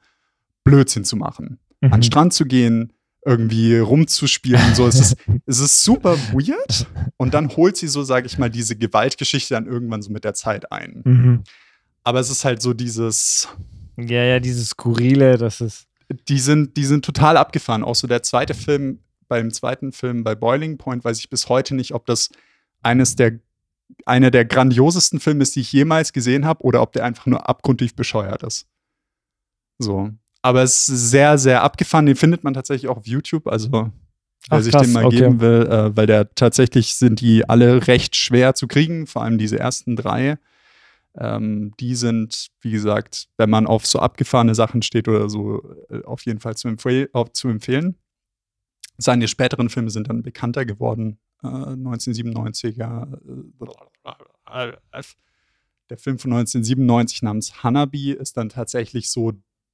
[0.65, 1.59] Blödsinn zu machen.
[1.81, 2.03] An den Mhm.
[2.03, 2.93] Strand zu gehen,
[3.25, 4.87] irgendwie rumzuspielen und so.
[4.87, 5.17] Es ist,
[5.47, 6.87] es ist super weird.
[7.17, 10.35] Und dann holt sie so, sage ich mal, diese Gewaltgeschichte dann irgendwann so mit der
[10.35, 11.03] Zeit ein.
[11.05, 11.45] Mhm.
[12.03, 13.49] Aber es ist halt so dieses,
[13.99, 15.87] Ja, ja, dieses Skurrile, das ist.
[16.29, 17.85] die sind, die sind total abgefahren.
[17.85, 18.99] Auch so der zweite Film,
[19.29, 22.31] beim zweiten Film bei Boiling Point weiß ich bis heute nicht, ob das
[22.83, 23.39] eines der,
[24.07, 27.49] einer der grandiosesten Filme ist, die ich jemals gesehen habe, oder ob der einfach nur
[27.49, 28.67] abgrundtief bescheuert ist.
[29.79, 30.11] So.
[30.43, 32.07] Aber es ist sehr, sehr abgefahren.
[32.07, 33.47] Den findet man tatsächlich auch auf YouTube.
[33.47, 33.93] Also, wer
[34.49, 35.19] Ach, sich krass, den mal okay.
[35.19, 39.39] geben will, äh, weil der tatsächlich sind die alle recht schwer zu kriegen, vor allem
[39.39, 40.39] diese ersten drei.
[41.19, 46.03] Ähm, die sind, wie gesagt, wenn man auf so abgefahrene Sachen steht oder so, äh,
[46.05, 47.97] auf jeden Fall zu, empfehl auch zu empfehlen.
[48.97, 51.19] Seine späteren Filme sind dann bekannter geworden.
[51.43, 53.19] Äh, 1997er.
[54.47, 54.73] Äh,
[55.91, 59.33] der Film von 1997 namens Hanabi ist dann tatsächlich so,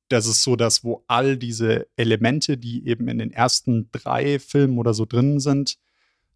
[0.08, 4.78] das ist so das, wo all diese Elemente, die eben in den ersten drei Filmen
[4.78, 5.78] oder so drin sind,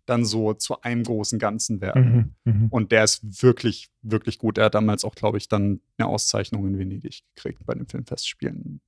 [0.06, 2.34] dann so zu einem großen Ganzen werden.
[2.44, 2.52] Mhm.
[2.52, 2.68] Mhm.
[2.70, 4.58] Und der ist wirklich, wirklich gut.
[4.58, 8.80] Er hat damals auch, glaube ich, dann eine Auszeichnung in Venedig gekriegt bei den Filmfestspielen.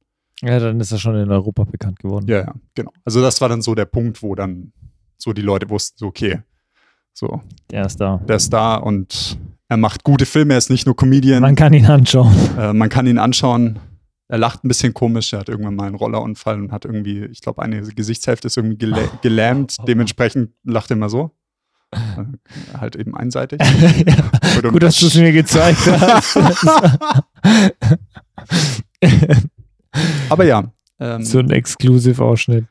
[0.43, 2.26] Ja, dann ist er schon in Europa bekannt geworden.
[2.28, 2.93] Ja, ja, genau.
[3.05, 4.72] Also das war dann so der Punkt, wo dann
[5.23, 6.41] so die Leute wussten, so, okay,
[7.12, 8.16] so, Der ist da.
[8.27, 11.41] der ist da und er macht gute Filme, er ist nicht nur Comedian.
[11.43, 12.35] Man kann ihn anschauen.
[12.59, 13.79] Äh, man kann ihn anschauen.
[14.29, 15.33] Er lacht ein bisschen komisch.
[15.33, 18.77] Er hat irgendwann mal einen Rollerunfall und hat irgendwie, ich glaube, eine Gesichtshälfte ist irgendwie
[18.79, 19.77] gelä gelähmt.
[19.87, 21.31] Dementsprechend lacht er immer so.
[21.93, 21.99] Äh,
[22.79, 23.61] halt eben einseitig.
[24.07, 26.37] ja, gut, dass du es mir gezeigt hast.
[30.29, 30.64] Aber ja.
[30.99, 32.64] Ähm, so ein Exclusive-Ausschnitt.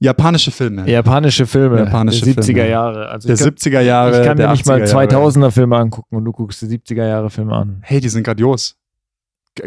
[0.00, 0.88] Japanische Filme.
[0.88, 1.78] Japanische Filme.
[1.78, 2.68] Japanische der 70er Filme.
[2.68, 3.08] Jahre.
[3.08, 4.20] Also der ich kann, 70er Jahre.
[4.20, 5.28] ich kann mir nicht mal 80er Jahre.
[5.28, 7.80] 2000er Filme angucken und du guckst die 70er Jahre Filme an.
[7.82, 8.76] Hey, die sind grandios.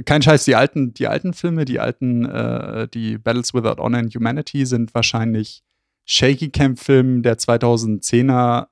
[0.06, 4.16] Kein Scheiß, die alten, die alten Filme, die alten, äh, die Battles Without Honor and
[4.16, 5.64] Humanity sind wahrscheinlich
[6.06, 8.68] Shaky Camp Film der 2010er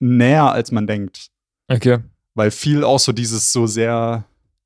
[0.00, 1.28] näher als man denkt.
[1.68, 1.98] Okay.
[2.34, 4.24] Weil viel auch so dieses so sehr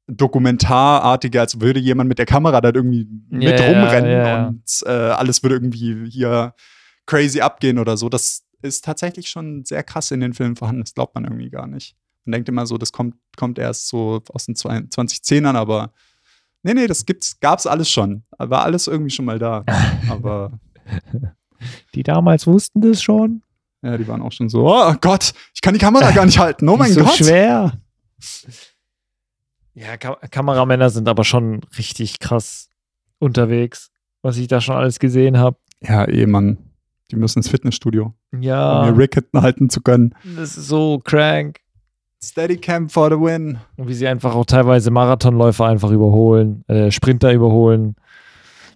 [0.09, 4.47] dokumentarartige, als würde jemand mit der Kamera da irgendwie mit Ja, ja, rumrennen ja.
[4.49, 6.55] und äh, alles würde irgendwie hier
[7.07, 8.09] crazy abgehen oder so.
[8.09, 10.83] Das ist tatsächlich schon sehr krass in den Filmen vorhanden.
[10.83, 11.97] Das glaubt man irgendwie gar nicht.
[12.25, 15.93] Man denkt immer so, das kommt, kommt erst so aus den 2010ern, aber
[16.63, 18.25] nee, nee, das gibt's, gab's alles schon.
[18.39, 19.65] War alles irgendwie schon mal da.
[20.09, 20.59] Aber
[21.95, 23.43] Die damals wussten das schon.
[23.83, 26.69] ja, die waren auch schon so, oh Gott, ich kann die Kamera gar nicht halten.
[26.69, 27.15] Oh mein ist so Gott.
[27.17, 27.73] schwer.
[29.79, 32.70] Ja, Ka Kameramänner sind aber schon richtig krass
[33.18, 33.91] unterwegs,
[34.22, 35.59] was ich da schon alles gesehen habe.
[35.83, 36.57] Ja, eh, Mann.
[37.11, 40.14] Die müssen ins Fitnessstudio, um Ja, ihr Ricket halten zu können.
[40.37, 41.61] das ist so crank.
[42.24, 43.59] Steadycam for the win.
[43.77, 47.95] Und wie sie einfach auch teilweise Marathonläufer einfach überholen, äh, Sprinter überholen,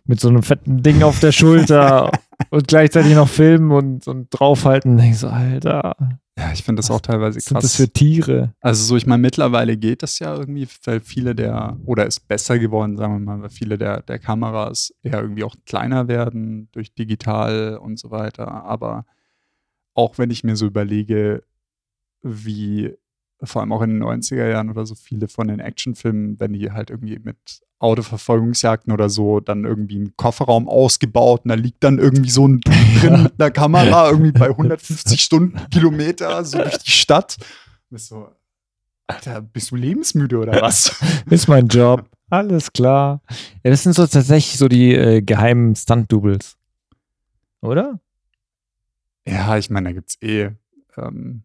[0.05, 2.13] mit so einem fetten Ding auf der Schulter
[2.51, 4.97] und gleichzeitig noch filmen und, und draufhalten.
[4.97, 5.95] Denk ich so, Alter,
[6.39, 7.65] Ja, ich finde das auch teilweise was sind krass.
[7.65, 8.55] das für Tiere?
[8.61, 12.59] also so, ich meine, mittlerweile geht das ja irgendwie, weil viele der, oder ist besser
[12.59, 16.95] geworden, sagen wir mal, weil viele der, der Kameras eher irgendwie auch kleiner werden durch
[16.95, 18.65] digital und so weiter.
[18.65, 19.05] Aber
[19.95, 21.43] auch wenn ich mir so überlege,
[22.23, 22.95] wie
[23.43, 26.73] vor allem auch in den 90er Jahren oder so viele von den Actionfilmen, wenn die
[26.73, 31.99] halt irgendwie mit Autoverfolgungsjagden oder so dann irgendwie einen Kofferraum ausgebaut und da liegt dann
[31.99, 36.91] irgendwie so ein Dude drin mit einer Kamera irgendwie bei 150 Stundenkilometer so durch die
[36.91, 37.37] Stadt.
[37.89, 38.29] Bist so,
[39.07, 40.95] Alter, bist du lebensmüde oder was?
[41.31, 42.09] Ist mein Job.
[42.29, 43.23] Alles klar.
[43.65, 46.57] Ja, das sind so tatsächlich so die äh, geheimen Stunt-Doubles.
[47.61, 47.99] Oder?
[49.27, 50.51] ja, ich meine, da gibt's eh.
[50.97, 51.43] Ähm,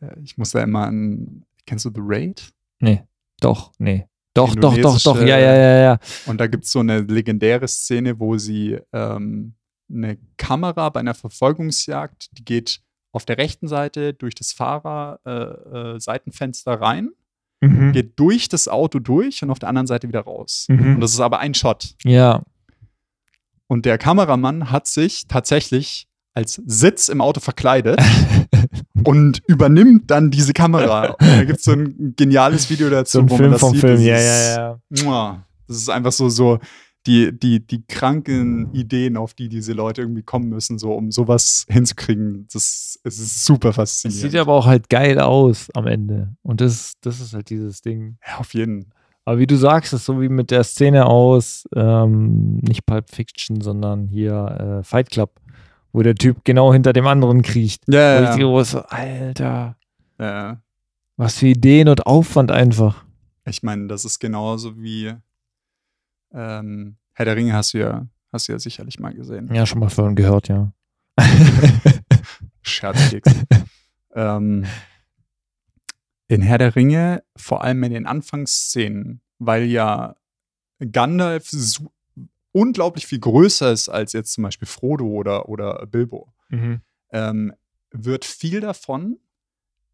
[0.00, 1.44] äh, ich muss da immer an.
[1.66, 2.52] Kennst du The Raid?
[2.80, 3.02] Nee.
[3.40, 4.06] Doch, nee.
[4.34, 5.20] Doch, doch, doch, doch.
[5.20, 5.98] Ja, ja, ja, ja.
[6.26, 9.54] Und da gibt es so eine legendäre Szene, wo sie ähm,
[9.92, 12.80] eine Kamera bei einer Verfolgungsjagd, die geht
[13.12, 17.10] auf der rechten Seite durch das Fahrer-Seitenfenster äh, Seitenfenster rein,
[17.64, 17.92] Mhm.
[17.92, 20.66] geht durch das Auto durch und auf der anderen Seite wieder raus.
[20.68, 20.96] Mhm.
[20.96, 21.94] Und das ist aber ein Shot.
[22.02, 22.42] Ja.
[23.68, 28.00] Und der Kameramann hat sich tatsächlich als Sitz im Auto verkleidet
[29.04, 31.10] und übernimmt dann diese Kamera.
[31.12, 33.60] Und da gibt es so ein geniales Video dazu, So ein wo Film man das
[33.60, 33.80] vom sieht.
[33.80, 33.96] Film.
[33.96, 35.44] Das Ja, ist- ja, ja.
[35.68, 36.58] Das ist einfach so, so
[37.06, 41.64] die, die, die kranken Ideen, auf die diese Leute irgendwie kommen müssen, so um sowas
[41.68, 42.46] hinzukriegen.
[42.52, 44.30] Das es ist super faszinierend.
[44.32, 46.34] sieht aber auch halt geil aus am Ende.
[46.42, 48.18] Und das, das ist halt dieses Ding.
[48.26, 48.92] ja, auf jeden
[49.24, 53.60] Aber wie du sagst, ist so wie mit der Szene aus, ähm, nicht Pulp Fiction,
[53.60, 55.40] sondern hier äh, Fight Club,
[55.92, 57.84] wo der Typ genau hinter dem anderen kriecht.
[57.88, 59.76] Ja, Wo ich ja, so, Alter,
[60.18, 60.60] ja.
[61.16, 63.04] was für Ideen und Aufwand einfach.
[63.44, 65.14] Ich meine, das ist genauso wie
[66.32, 69.52] ähm, Herr der Ringe hast du ja, hast du ja sicherlich mal gesehen.
[69.52, 70.72] Ja, schon mal vorhin gehört, ja.
[72.62, 73.34] Scherzkeks.
[74.14, 74.64] ähm,
[76.28, 80.16] in Herr der Ringe, vor allem in den Anfangsszenen, weil ja
[80.78, 81.50] Gandalf
[82.52, 86.32] unglaublich viel größer ist als jetzt zum Beispiel Frodo oder, oder Bilbo,
[87.10, 87.52] ähm,
[87.90, 89.18] wird viel davon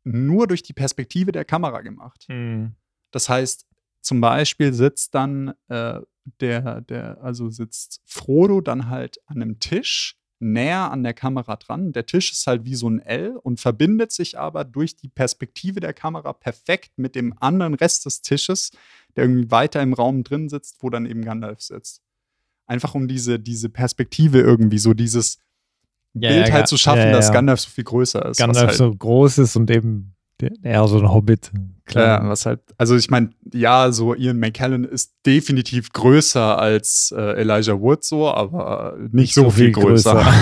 [0.04, 2.26] nur durch die Perspektive der Kamera gemacht.
[2.28, 2.74] Mhm.
[3.10, 3.66] Das heißt,
[4.00, 6.00] zum Beispiel sitzt dann äh,
[6.40, 11.92] der, der, also sitzt Frodo dann halt an einem Tisch näher an der Kamera dran.
[11.92, 15.80] Der Tisch ist halt wie so ein L und verbindet sich aber durch die Perspektive
[15.80, 18.70] der Kamera perfekt mit dem anderen Rest des Tisches,
[19.16, 22.02] der irgendwie weiter im Raum drin sitzt, wo dann eben Gandalf sitzt.
[22.68, 25.40] Einfach um diese, diese Perspektive irgendwie, so dieses
[26.14, 27.32] Ja, Bild ja, halt zu schaffen, dass.
[27.32, 28.38] Gandalf so viel größer ist.
[28.38, 30.14] Gandalf halt, so groß ist und eben
[30.62, 31.50] eher so ein Hobbit.
[31.84, 32.22] Klar.
[32.22, 37.40] Ja, was halt, also ich meine, ja, so Ian McKellen ist definitiv größer als äh,
[37.40, 40.24] Elijah Wood so, aber nicht, so, viel größer.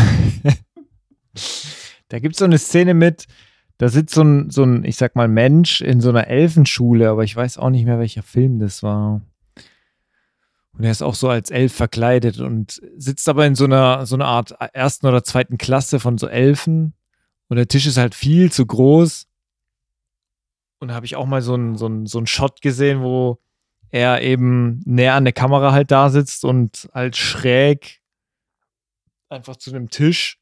[2.09, 3.27] da gibt es so eine Szene mit,
[3.79, 7.25] da sitzt so ein, so ein, ich sag mal, Mensch in so einer Elfenschule, aber
[7.25, 9.21] ich weiß auch nicht mehr, welcher Film das war.
[10.77, 14.15] Und er ist auch so als Elf verkleidet und sitzt aber in so einer, so
[14.15, 16.93] einer Art ersten oder zweiten Klasse von so Elfen.
[17.49, 19.27] Und der Tisch ist halt viel zu groß.
[20.81, 23.39] Und da habe ich auch mal so einen so einen- so einen Shot gesehen, wo
[23.91, 28.03] er eben näher an der Kamera halt da sitzt und halt schräg
[29.29, 30.39] einfach zu einem Tisch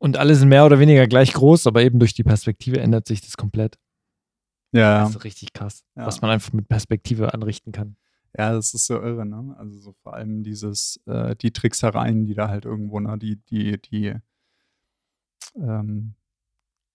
[0.00, 3.20] Und alle sind mehr oder weniger gleich groß, aber eben durch die Perspektive ändert sich
[3.20, 3.76] das komplett.
[4.72, 5.00] Ja.
[5.00, 6.06] Das ist richtig krass, Ja.
[6.06, 7.96] was man einfach mit Perspektive anrichten kann.
[8.36, 9.54] Ja, das ist so irre, ne?
[9.58, 13.80] Also so vor allem dieses, äh, die Tricksereien, die da halt irgendwo, ne, die, die,
[13.80, 14.14] die,
[15.56, 16.14] ähm,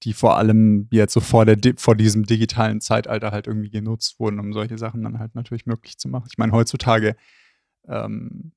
[0.03, 4.39] die vor allem jetzt so vor, der, vor diesem digitalen Zeitalter halt irgendwie genutzt wurden,
[4.39, 6.27] um solche Sachen dann halt natürlich möglich zu machen.
[6.29, 7.15] Ich meine, heutzutage
[7.87, 8.51] ähm,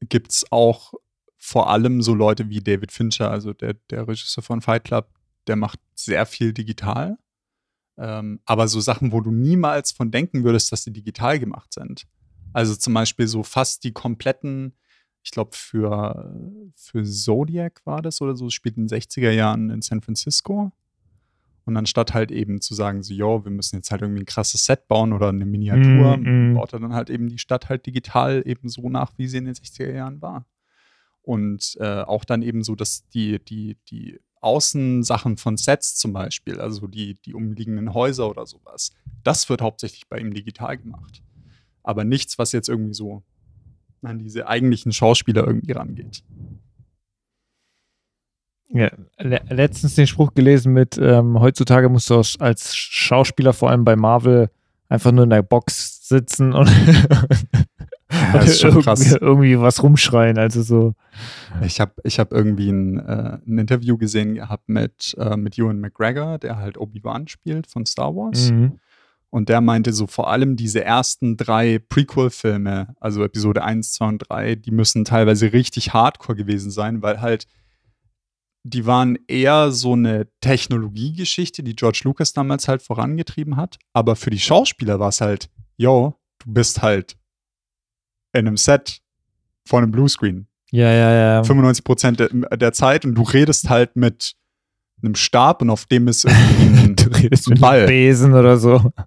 [0.00, 0.94] gibt es auch
[1.38, 5.08] vor allem so Leute wie David Fincher, also der, der Regisseur von Fight Club,
[5.46, 7.18] der macht sehr viel digital.
[8.00, 12.06] Ähm, aber so Sachen, wo du niemals von denken würdest, dass sie digital gemacht sind.
[12.54, 14.74] Also zum Beispiel so fast die kompletten,
[15.22, 16.34] ich glaube für,
[16.74, 20.72] für Zodiac war das oder so, spielt in den 60er Jahren in San Francisco.
[21.66, 24.64] Und anstatt halt eben zu sagen, so, yo, wir müssen jetzt halt irgendwie ein krasses
[24.64, 26.54] Set bauen oder eine Miniatur, Mm, mm.
[26.54, 29.44] baut er dann halt eben die Stadt halt digital eben so nach, wie sie in
[29.44, 30.46] den 60er Jahren war.
[31.20, 36.60] Und äh, auch dann eben so, dass die, die, die Außensachen von Sets zum Beispiel,
[36.60, 38.90] also die, die umliegenden Häuser oder sowas,
[39.22, 41.22] das wird hauptsächlich bei ihm digital gemacht.
[41.82, 43.22] Aber nichts, was jetzt irgendwie so
[44.02, 46.22] an diese eigentlichen Schauspieler irgendwie rangeht.
[48.72, 53.84] Ja, le letztens den Spruch gelesen mit, ähm, heutzutage musst du als- Schauspieler, vor allem
[53.84, 54.48] bei Marvel,
[54.88, 56.66] einfach nur in der Box sitzen und,
[58.32, 59.12] das ist schon irgendwie, krass.
[59.12, 60.38] irgendwie was rumschreien.
[60.38, 60.94] Also so,
[61.62, 65.80] Ich habe ich hab irgendwie ein, äh, ein Interview gesehen gehabt mit, äh, mit Ewan
[65.80, 68.50] McGregor, der halt Obi-Wan spielt von Star Wars.
[68.50, 68.78] mhm.
[69.32, 74.18] Und der meinte so vor allem diese ersten drei Prequel-Filme, also Episode 1, 2 und
[74.28, 77.46] 3, die müssen teilweise richtig hardcore gewesen sein, weil halt
[78.64, 83.78] die waren eher so eine Technologiegeschichte, die George Lucas damals halt vorangetrieben hat.
[83.92, 87.16] Aber für die Schauspieler war es halt, yo, du bist halt
[88.32, 89.00] in einem Set
[89.66, 90.46] vor einem Bluescreen.
[90.70, 91.44] ja, ja, ja.
[91.44, 94.34] 95 Prozent der, der Zeit und du redest halt mit
[95.02, 97.86] einem Stab und auf dem ist irgendwie ein, Du redest ein mit Ball.
[97.86, 98.80] Besen oder so.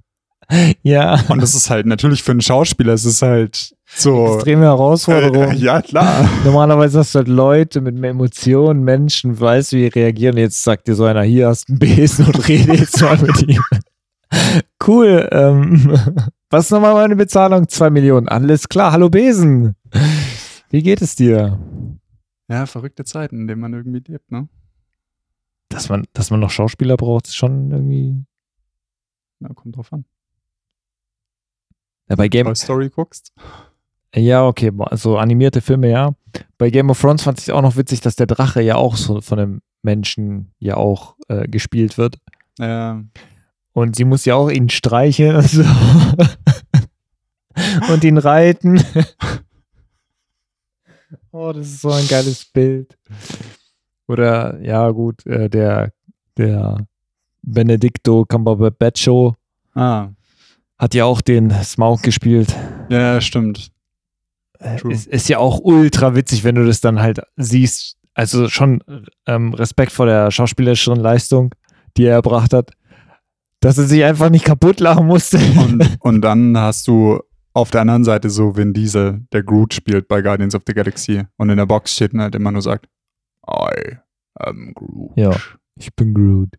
[0.84, 4.36] Ja, Und das ist halt natürlich für einen Schauspieler, es ist halt so.
[4.36, 5.52] extreme Herausforderung.
[5.52, 6.30] Äh, ja, klar.
[6.44, 10.38] Normalerweise hast du halt Leute mit Emotionen, Menschen, weißt du, wie die reagieren.
[10.38, 13.42] Jetzt sagt dir so einer, hier hast du einen Besen und rede jetzt mal mit
[13.48, 13.64] ihm.
[14.86, 15.28] Cool.
[15.32, 15.98] Ähm,
[16.54, 17.68] was ist nochmal meine Bezahlung?
[17.68, 18.30] Zwei Millionen.
[18.30, 18.92] Alles klar.
[18.92, 19.76] Hallo Besen.
[20.70, 21.60] Wie geht es dir?
[22.48, 24.48] Ja, verrückte Zeiten, in denen man irgendwie lebt, ne?
[25.70, 28.24] Dass man, dass man noch Schauspieler braucht, ist schon irgendwie.
[29.40, 30.06] Ja, kommt drauf an.
[32.08, 33.34] Ja, bei Game, Toy Story guckst.
[34.16, 36.14] ja, okay, so animierte Filme, ja.
[36.60, 39.22] Bei Game of Thrones fand ich auch noch witzig, dass der Drache ja auch so
[39.22, 42.20] von einem Menschen ja auch äh, gespielt wird.
[42.60, 42.96] Äh,
[43.74, 45.64] Und sie muss ja auch ihn streicheln und so.
[47.92, 48.80] und ihn reiten.
[51.32, 52.98] oh, das ist so ein geiles Bild.
[54.08, 55.92] Oder, ja, gut, äh, der,
[56.38, 56.86] der
[57.42, 59.36] Benedicto Cumberbatcho
[59.74, 60.10] ah,
[60.78, 62.56] hat ja auch den Smaug gespielt.
[62.90, 63.72] ja, stimmt.
[64.60, 64.94] Äh, True.
[64.94, 67.98] Ist, ist ja auch ultra witzig, wenn du das dann halt siehst.
[68.14, 68.84] Also schon
[69.26, 71.56] ähm, Respekt vor der schauspielerischen Leistung,
[71.98, 72.72] die er erbracht hat.
[73.64, 75.38] Dass er sich einfach nicht kaputt lachen musste.
[75.38, 77.22] Und, und dann hast du
[77.54, 81.24] auf der anderen Seite so Vin Diesel, der Groot spielt bei Guardians of the Galaxy
[81.38, 82.90] und in der Box steht und halt immer nur sagt,
[83.50, 84.00] I
[84.36, 85.12] am Groot.
[85.16, 85.32] Ja.
[85.76, 86.50] Ich bin Groot.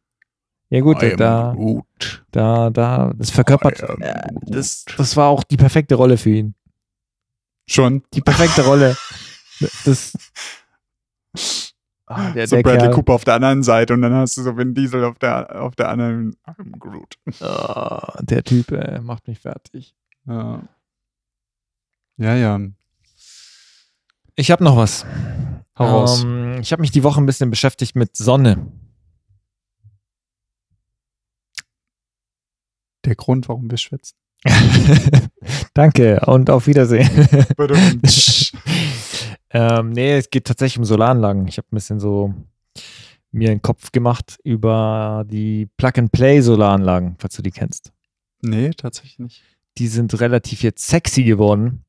[0.71, 2.25] Ja gut, I am da, Groot.
[2.31, 6.55] da, da, das verkörpert, äh, das, das war auch die perfekte Rolle für ihn.
[7.67, 8.03] Schon.
[8.15, 8.97] Die perfekte Rolle.
[9.85, 10.13] Das,
[12.15, 14.43] ah, der, so der Bradley Kerl, Cooper auf der anderen Seite und dann hast du
[14.43, 17.17] so Vin Diesel auf der, auf der anderen I'm Groot.
[17.41, 19.95] ah, der Typ äh, macht mich fertig.
[20.27, 20.63] Ja.
[22.17, 22.61] Ja, ja.
[24.37, 25.05] Ich habe noch was.
[25.79, 26.23] Hau raus.
[26.25, 28.73] Ähm, ich habe mich die Woche ein bisschen beschäftigt mit Sonne.
[33.05, 34.17] Der Grund, warum wir schwitzen.
[35.75, 37.09] Danke und auf Wiedersehen.
[39.55, 41.47] Ähm, nee, es geht tatsächlich um Solaranlagen.
[41.47, 42.35] Ich habe ein bisschen so
[43.31, 47.93] mir einen Kopf gemacht über die Plug-and-Play-Solaranlagen, falls du die kennst.
[48.43, 49.43] nee, tatsächlich nicht.
[49.79, 51.85] Die sind relativ jetzt sexy geworden.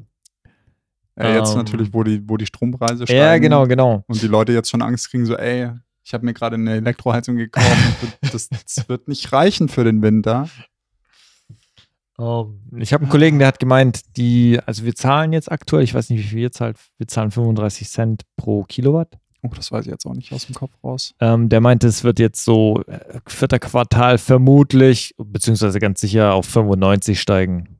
[1.15, 1.57] Äh, jetzt Ähm.
[1.57, 3.19] natürlich, wo die, wo die Strompreise steigen.
[3.19, 4.03] Ja, genau, genau.
[4.07, 5.71] Und die Leute jetzt schon Angst kriegen, so, ey,
[6.03, 7.77] ich habe mir gerade eine Elektroheizung gekauft.
[8.21, 10.49] das, das wird nicht reichen für den Winter.
[12.19, 15.93] Ähm, ich habe einen Kollegen, der hat gemeint, die, also wir zahlen jetzt aktuell, ich
[15.93, 19.17] weiß nicht, wie viel ihr zahlt, wir zahlen 35 Cent pro Kilowatt.
[19.43, 21.13] Oh, das weiß ich jetzt auch nicht aus dem Kopf raus.
[21.19, 26.45] Ähm, der meinte, es wird jetzt so äh, vierter Quartal vermutlich, beziehungsweise ganz sicher auf
[26.47, 27.77] 95 steigen.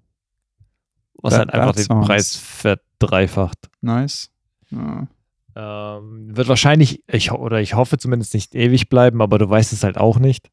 [1.22, 3.58] Was That- halt einfach den sounds- Preis verdreifacht.
[3.82, 4.30] Nice.
[4.70, 5.08] Ja.
[5.56, 9.84] Ähm, wird wahrscheinlich, ich, oder ich hoffe zumindest nicht ewig bleiben, aber du weißt es
[9.84, 10.50] halt auch nicht.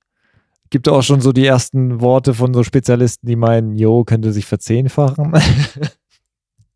[0.73, 4.47] Gibt auch schon so die ersten Worte von so Spezialisten, die meinen, jo, könnte sich
[4.47, 5.33] verzehnfachen.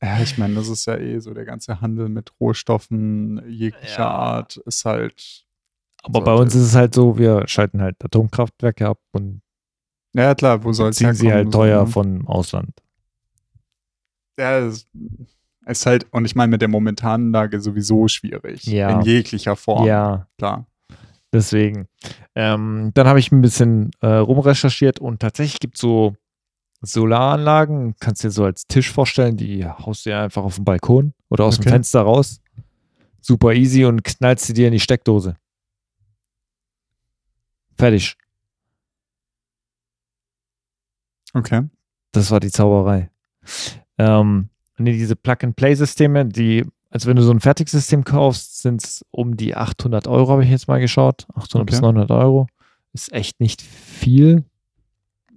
[0.03, 4.11] Ja, ich meine, das ist ja eh so der ganze Handel mit Rohstoffen jeglicher Ja.
[4.11, 5.47] Art ist halt.
[6.03, 9.41] aber bei uns ist es halt so, wir schalten halt Atomkraftwerke ab und
[10.13, 11.91] Ja, klar, wo soll es ziehen sie halt so, teuer ne?
[11.91, 12.79] vom Ausland.
[14.39, 14.87] Ja, es
[15.65, 18.67] ist halt, und ich meine, mit der momentanen Lage sowieso schwierig.
[18.67, 18.91] Ja.
[18.91, 19.87] In jeglicher Form.
[19.87, 20.67] Ja, Klar.
[21.37, 21.89] Deswegen.
[22.35, 26.15] Ähm, dann habe ich ein bisschen äh, rumrecherchiert und tatsächlich gibt es so
[26.83, 31.15] Solaranlagen, kannst dir so als Tisch vorstellen, die haust du dir einfach auf den Balkon
[31.31, 31.71] oder aus dem Okay.
[31.71, 32.41] Fenster raus.
[33.21, 35.37] Super easy und knallst sie dir in die Steckdose.
[37.77, 38.17] Fertig.
[41.35, 41.63] Okay.
[42.13, 43.11] Das war die Zauberei.
[43.99, 46.65] Ähm, nee, diese Plug-and-Play-Systeme, die,
[46.97, 50.51] als wenn du so ein Fertigsystem kaufst, sind es um die 800 Euro, habe ich
[50.51, 51.27] jetzt mal geschaut.
[51.35, 51.83] 800 bis Okay.
[51.93, 52.47] 900 Euro.
[52.95, 54.47] Ist echt nicht viel.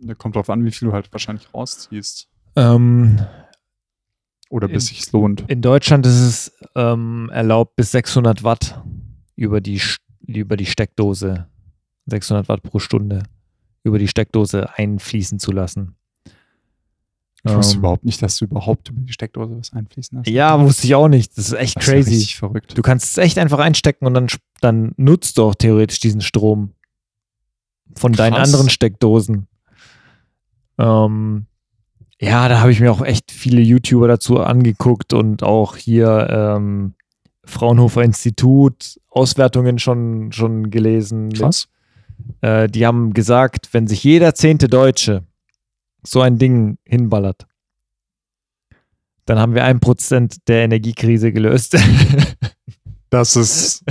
[0.01, 2.29] Da kommt drauf an, wie viel du halt wahrscheinlich rausziehst.
[2.55, 3.19] Ähm,
[4.49, 5.43] Oder bis sich's lohnt.
[5.49, 8.81] in Deutschland ist es ähm, erlaubt, bis 600 Watt
[9.35, 9.81] über die,
[10.25, 11.45] über die Steckdose,
[12.05, 13.23] 600 Watt pro Stunde,
[13.83, 15.97] über die Steckdose einfließen zu lassen.
[17.45, 20.27] Ich wusste Ähm, überhaupt nicht, dass du überhaupt über die Steckdose was einfließen hast.
[20.27, 21.37] Ja, wusste ich auch nicht.
[21.37, 22.09] Das ist echt Das ist ja crazy.
[22.11, 22.77] richtig verrückt.
[22.77, 24.27] Du kannst es echt einfach einstecken und dann,
[24.61, 26.71] dann nutzt du auch theoretisch diesen Strom
[27.95, 28.49] von deinen Krass.
[28.53, 29.47] anderen Steckdosen.
[30.77, 31.45] Ähm,
[32.21, 36.93] ja, da habe ich mir auch echt viele YouTuber dazu angeguckt und auch hier ähm,
[37.45, 41.31] Fraunhofer Institut Auswertungen schon, schon gelesen.
[41.33, 41.67] Krass.
[42.41, 45.23] Äh, die haben gesagt, wenn sich jeder zehnte Deutsche
[46.03, 47.45] so ein Ding hinballert,
[49.25, 51.77] dann haben wir ein Prozent der Energiekrise gelöst.
[53.11, 53.83] Das ist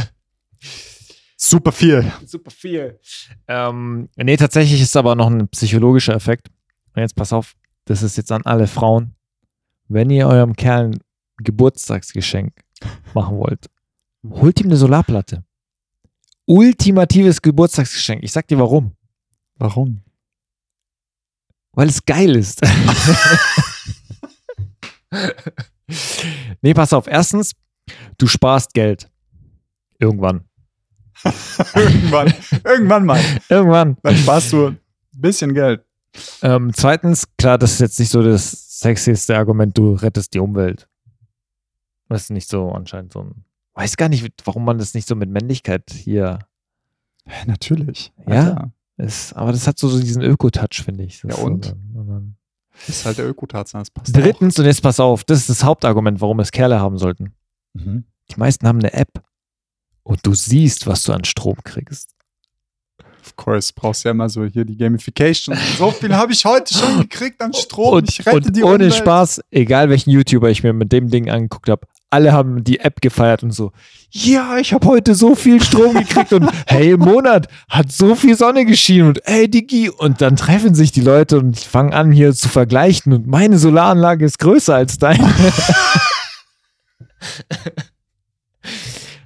[1.37, 2.11] super viel.
[2.25, 3.01] Super viel.
[3.49, 6.49] Ähm, nee, tatsächlich ist aber noch ein psychologischer Effekt.
[6.95, 7.55] Und jetzt pass auf,
[7.85, 9.17] das ist jetzt an alle Frauen.
[9.89, 11.01] Wenn ihr eurem Kerl ein
[11.39, 12.53] Geburtstagsgeschenk
[13.15, 13.67] machen wollt,
[14.29, 15.45] holt ihm eine Solarplatte.
[16.47, 18.23] Ultimatives Geburtstagsgeschenk.
[18.23, 18.93] Ich sag dir warum.
[19.57, 20.03] Warum?
[21.79, 22.61] Weil es geil ist.
[26.61, 27.07] nee, pass auf.
[27.07, 27.53] Erstens,
[28.19, 29.09] du sparst Geld.
[30.01, 30.49] Irgendwann.
[31.77, 33.21] irgendwann, irgendwann mal.
[33.49, 33.97] Irgendwann.
[34.03, 34.81] Dann sparst du ein
[35.13, 35.85] bisschen Geld.
[36.43, 40.89] Ähm, zweitens, klar, das ist jetzt nicht so das sexieste Argument, du rettest die Umwelt.
[42.09, 43.45] Das ist nicht so anscheinend so ein.
[43.75, 46.41] Weiß gar nicht, warum man das nicht so mit Männlichkeit hier
[47.47, 48.13] Natürlich.
[48.27, 48.35] Ja?
[48.35, 48.73] Alter.
[48.99, 49.33] Ist.
[49.35, 51.21] Aber das hat so, so diesen Öko-Touch, finde ich.
[51.23, 51.67] Das Ja, ist so und?
[51.67, 52.37] dann- und
[52.87, 53.81] ist halt der Ökotarzan.
[53.81, 56.99] Das passt Drittens, und jetzt pass auf, das ist das Hauptargument, warum es Kerle haben
[56.99, 57.35] sollten.
[57.77, 57.81] Auch.
[57.85, 58.05] Mhm.
[58.31, 59.23] Die meisten haben eine App
[60.03, 62.15] und du siehst, was du an Strom kriegst.
[63.29, 65.55] Of course, brauchst ja immer so hier die Gamification.
[65.77, 67.95] So viel habe ich heute schon gekriegt an Strom.
[67.95, 68.95] und, ich rette und die ohne Umwelt.
[68.95, 73.03] Spaß, egal welchen YouTuber ich mir mit dem Ding angeguckt habe, alle haben die App
[73.03, 73.73] gefeiert und so,
[74.11, 78.35] ja, ich habe heute so viel Strom gekriegt und hey, im Monat hat so viel
[78.35, 79.91] Sonne geschienen und hey, Digi.
[79.91, 84.25] Und dann treffen sich die Leute und fangen an hier zu vergleichen und meine Solaranlage
[84.25, 85.29] ist größer als deine.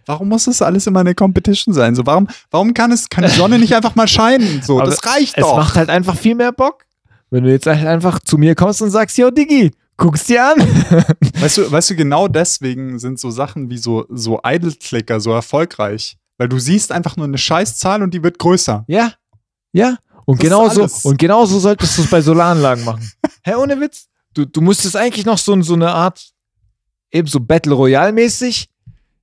[0.07, 1.95] Warum muss das alles immer eine Competition sein?
[1.95, 4.63] So, warum, warum kann, es, kann die Sonne nicht einfach mal scheinen?
[4.63, 5.57] So, Aber das reicht es doch.
[5.57, 6.85] macht halt einfach viel mehr Bock,
[7.31, 10.59] wenn du jetzt halt einfach zu mir kommst und sagst, yo, Digi, guck's dir an.
[11.41, 16.17] Weißt du, weißt du, genau deswegen sind so Sachen wie so, so Idle-Clicker so erfolgreich.
[16.39, 18.85] Weil du siehst einfach nur eine Scheißzahl und die wird größer.
[18.89, 19.13] Ja,
[19.73, 19.97] ja.
[20.25, 23.11] Und Das genauso, und genauso solltest du es bei Solaranlagen machen.
[23.45, 24.07] Hä, ohne Witz.
[24.35, 26.31] Du, du musstest eigentlich noch so, so eine Art,
[27.11, 28.69] eben so Battle Royale-mäßig.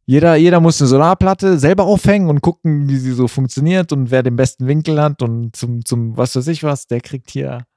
[0.10, 4.24] Jeder, jeder muss eine Solarplatte selber aufhängen und gucken, wie sie so funktioniert und wer
[4.24, 7.68] den besten Winkel hat und zum, zum was weiß ich was, der kriegt hier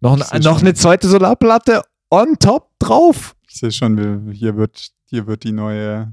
[0.00, 3.36] noch, ein, noch eine zweite Solarplatte on top drauf.
[3.48, 6.12] Ich sehe schon, hier wird, hier wird die neue,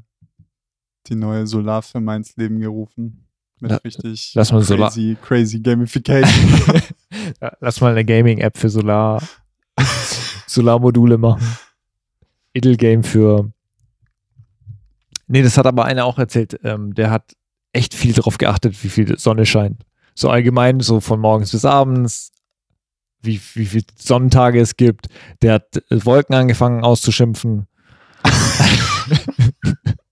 [1.07, 3.25] die neue Solarfirma ins Leben gerufen.
[3.59, 6.61] Mit La- richtig lass mal Solar- crazy, crazy Gamification.
[7.59, 9.19] Lass mal eine Gaming-App für Solar,
[10.45, 11.41] Solarmodule machen.
[12.53, 13.51] Edelgame für.
[15.27, 16.59] Nee, das hat aber einer auch erzählt.
[16.63, 17.33] Ähm, der hat
[17.73, 19.83] echt viel darauf geachtet, wie viel Sonne scheint.
[20.13, 22.31] So allgemein, so von morgens bis abends,
[23.21, 25.07] wie, wie viele Sonnentage es gibt.
[25.41, 27.67] Der hat äh, Wolken angefangen auszuschimpfen.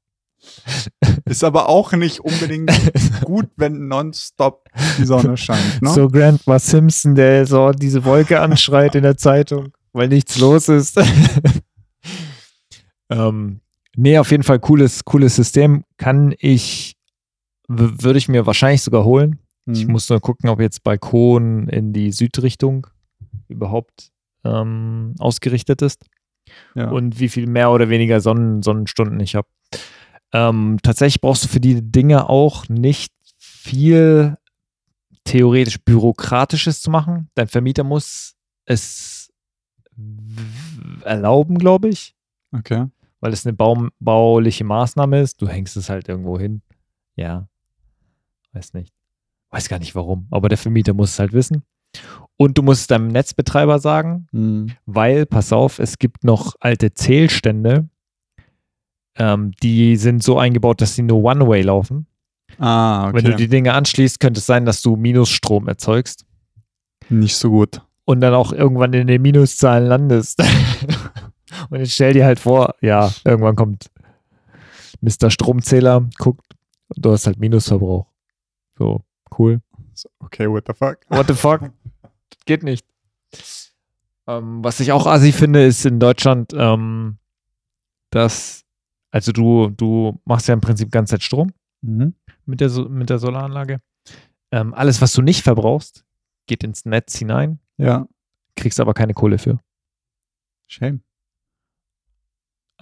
[1.26, 2.72] Ist aber auch nicht unbedingt
[3.24, 5.82] gut, wenn nonstop die Sonne scheint.
[5.82, 5.90] Ne?
[5.90, 10.98] So Grandma Simpson, der so diese Wolke anschreit in der Zeitung, weil nichts los ist.
[13.10, 13.62] ähm,
[13.96, 15.84] Nee, auf jeden Fall cooles, cooles System.
[15.98, 16.96] Kann ich,
[17.68, 19.40] würde ich mir wahrscheinlich sogar holen.
[19.66, 19.92] Ich Hm.
[19.92, 22.88] muss nur gucken, ob jetzt Balkon in die Südrichtung
[23.48, 24.12] überhaupt
[24.44, 26.06] ähm, ausgerichtet ist
[26.76, 26.90] ja.
[26.90, 29.48] und wie viel mehr oder weniger Sonnen, Sonnenstunden ich habe.
[30.34, 34.38] Ähm, tatsächlich brauchst du für die Dinge auch nicht viel
[35.24, 37.30] theoretisch Bürokratisches zu machen.
[37.36, 38.36] Dein Vermieter muss
[38.66, 39.32] es
[41.04, 42.16] erlauben, glaube ich,
[42.52, 42.88] okay.
[43.24, 45.42] Weil es eine baum bauliche Maßnahme ist.
[45.42, 46.62] Du hängst es halt irgendwo hin.
[47.16, 47.48] Ja.
[48.52, 48.94] Weiß nicht.
[49.50, 50.28] Weiß gar nicht warum.
[50.30, 51.64] Aber der Vermieter muss es halt wissen.
[52.36, 54.72] Und du musst es deinem Netzbetreiber sagen, Hm.
[54.86, 57.88] weil, pass auf, es gibt noch alte Zählstände,
[59.16, 62.08] ähm, die sind so eingebaut, dass sie nur One-Way laufen.
[62.58, 63.16] Ah, okay.
[63.16, 66.26] Wenn du die Dinge anschließt, könnte es sein, dass du Minusstrom erzeugst
[67.10, 67.82] Nicht so gut.
[68.04, 70.44] und dann auch irgendwann in den Minuszahlen landest.
[71.70, 73.90] und jetzt stell dir halt vor, ja, irgendwann kommt
[75.02, 75.30] Mr.
[75.30, 76.46] Stromzähler, guckt,
[76.90, 78.08] und du hast halt Minusverbrauch.
[78.78, 79.04] So,
[79.38, 79.62] cool.
[80.20, 81.00] Okay, what the fuck?
[81.10, 81.72] What the fuck?
[82.46, 82.86] Geht nicht.
[84.28, 87.18] Ähm, was ich auch assi finde, ist in Deutschland, ähm,
[88.10, 88.64] dass,
[89.12, 91.52] also du, du machst ja im Prinzip ganze Zeit Strom
[91.82, 92.14] Mhm.
[92.46, 93.82] mit der, So- mit der Solaranlage.
[94.52, 96.06] Ähm, alles, was du nicht verbrauchst,
[96.48, 98.08] geht ins Netz hinein, Ja,
[98.56, 99.60] kriegst aber keine Kohle für.
[100.68, 101.02] shame.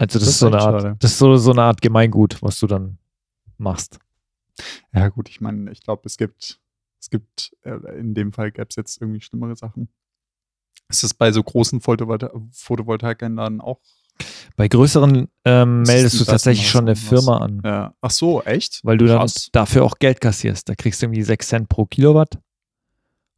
[0.01, 0.95] Also das, Das ist so eine Art, schade.
[0.99, 2.97] das ist so, so eine Art Gemeingut, was du dann
[3.59, 3.99] machst.
[4.93, 6.59] Ja, gut, ich meine, ich glaube, es gibt,
[6.99, 9.89] es gibt, äh, in dem Fall gäbe es jetzt irgendwie schlimmere Sachen.
[10.89, 13.79] Ist das bei so großen Photovolta Photovoltaikanlagen auch?
[14.55, 17.41] Bei größeren ähm, meldest du tatsächlich schon eine Firma was?
[17.41, 17.61] an.
[17.63, 17.93] Ja.
[18.01, 18.81] Ach so, echt?
[18.83, 19.49] weil du dann Krass.
[19.51, 20.67] dafür auch Geld kassierst.
[20.67, 22.39] Da kriegst du irgendwie 6 Cent pro Kilowatt.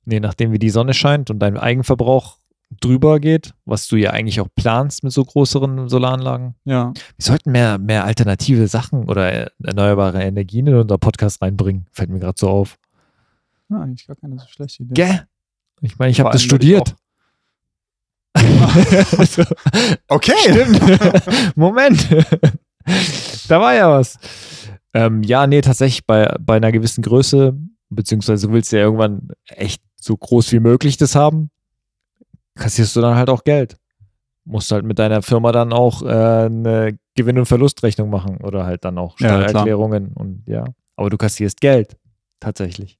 [0.05, 2.39] Je nachdem, wie die Sonne scheint und dein Eigenverbrauch
[2.79, 6.55] drüber geht, was du ja eigentlich auch planst mit so größeren Solaranlagen.
[6.65, 6.93] Ja.
[6.93, 11.85] Wir sollten mehr, mehr alternative Sachen oder äh, erneuerbare Energien in unser Podcast reinbringen.
[11.91, 12.77] Fällt mir gerade so auf.
[13.69, 14.93] ja, eigentlich gar keine so schlechte Idee.
[14.93, 15.27] Gell?
[15.81, 16.95] Ich meine, ich habe das studiert.
[18.33, 19.43] Also,
[20.07, 20.33] Okay.
[20.39, 21.55] Stimmt.
[21.55, 22.07] Moment.
[23.47, 24.17] da war ja was.
[24.93, 27.57] Ähm, ja, nee, tatsächlich bei, bei einer gewissen Größe,
[27.89, 31.49] beziehungsweise du willst ja irgendwann echt so groß wie möglich das haben,
[32.55, 33.77] kassierst du dann halt auch Geld.
[34.45, 36.05] Musst halt mit deiner Firma dann auch äh,
[36.45, 39.41] eine Gewinn- und Verlustrechnung machen oder halt dann auch Ja.
[39.43, 40.65] Steuererklärungen und ja.
[40.95, 41.97] Aber du kassierst Geld.
[42.39, 42.99] Tatsächlich.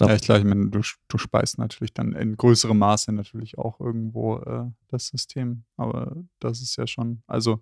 [0.00, 3.80] Ja, ich glaube, ich meine, du, du speist natürlich dann in größerem Maße natürlich auch
[3.80, 5.64] irgendwo äh, das System.
[5.76, 7.60] Aber das ist ja schon, also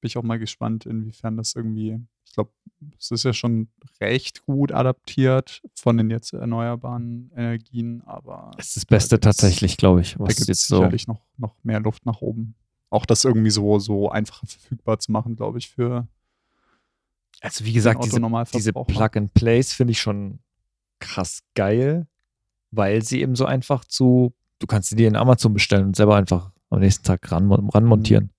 [0.00, 2.50] bin ich auch mal gespannt, inwiefern das irgendwie, ich glaube,
[2.98, 3.68] es ist ja schon
[4.00, 9.38] recht gut adaptiert von den jetzt erneuerbaren Energien, aber Das ist das Beste da gibt's-
[9.38, 10.76] tatsächlich, glaube ich, da was gibt es jetzt so.
[10.76, 12.54] sicherlich noch, noch mehr Luft nach oben.
[12.90, 16.06] Auch das irgendwie so, so einfacher verfügbar zu machen, glaube ich, für
[17.40, 18.20] Also wie gesagt, diese
[18.52, 20.38] diese Plug-and-Plays finde ich schon
[20.98, 22.06] krass geil,
[22.70, 26.16] weil sie eben so einfach zu, du kannst sie dir in Amazon bestellen und selber
[26.16, 28.30] einfach am nächsten Tag ran, ranmontieren.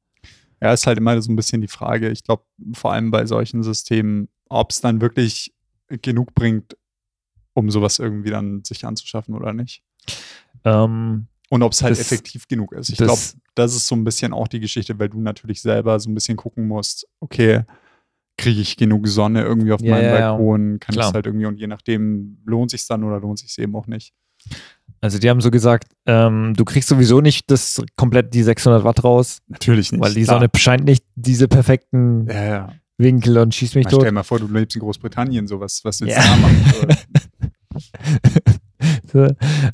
[0.62, 2.10] Ja, ist halt immer so ein bisschen die Frage.
[2.10, 2.44] Ich glaube,
[2.74, 5.54] vor allem bei solchen Systemen, ob es dann wirklich
[6.02, 6.76] genug bringt,
[7.54, 9.84] um sowas irgendwie dann sich anzuschaffen oder nicht.
[10.64, 12.90] Ähm, Und ob es halt Das- effektiv genug ist.
[12.90, 13.22] Ich glaube,
[13.56, 16.36] das ist so ein bisschen auch die Geschichte, weil du natürlich selber so ein bisschen
[16.38, 17.64] gucken musst, okay,
[18.38, 20.12] kriege ich genug Sonne irgendwie auf Ja, meinem.
[20.12, 20.80] Balkon?
[20.80, 23.76] Kann ich es halt irgendwie und je nachdem lohnt sich dann oder lohnt sich eben
[23.76, 24.14] auch nicht.
[25.02, 29.04] Also die haben so gesagt, ähm, du kriegst sowieso nicht das komplett die 600 Watt
[29.04, 30.02] raus, Natürlich nicht.
[30.02, 30.38] weil die klar.
[30.40, 32.70] Sonne scheint nicht diese perfekten Ja, ja.
[32.98, 34.02] Winkel und schießt mich Man tot.
[34.02, 36.06] stell dir mal vor, du lebst in Großbritannien, sowas, was Ja.
[36.08, 36.98] du da machen?
[39.12, 39.28] So,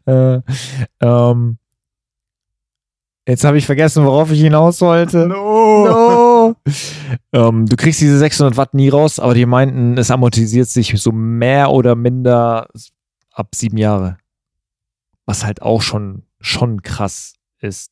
[0.05, 0.41] äh,
[1.01, 1.57] ähm,
[3.27, 5.27] jetzt habe ich vergessen, worauf ich hinaus wollte.
[5.27, 6.55] No.
[7.33, 11.11] ähm, du kriegst diese 600 Watt nie raus, aber die meinten, es amortisiert sich so
[11.11, 12.67] mehr oder minder
[13.31, 14.17] ab sieben Jahre.
[15.25, 17.91] Was halt auch schon, schon krass ist.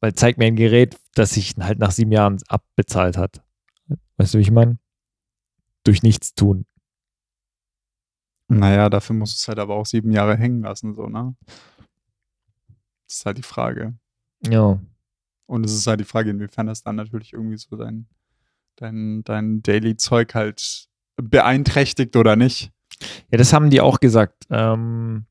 [0.00, 3.42] Weil zeigt mir ein Gerät, das sich halt nach sieben Jahren abbezahlt hat.
[4.16, 4.78] Weißt du, wie ich meine?
[5.84, 6.66] Durch nichts tun.
[8.48, 11.36] Naja, dafür musst du es halt aber auch sieben Jahre hängen lassen, so, ne?
[13.06, 13.94] Das ist halt die Frage.
[14.46, 14.80] Ja.
[15.46, 18.06] Und es ist halt die Frage, inwiefern das dann natürlich irgendwie so dein,
[18.76, 22.70] dein, dein Daily-Zeug halt beeinträchtigt oder nicht.
[23.30, 25.26] Ja, das haben die auch gesagt, ähm,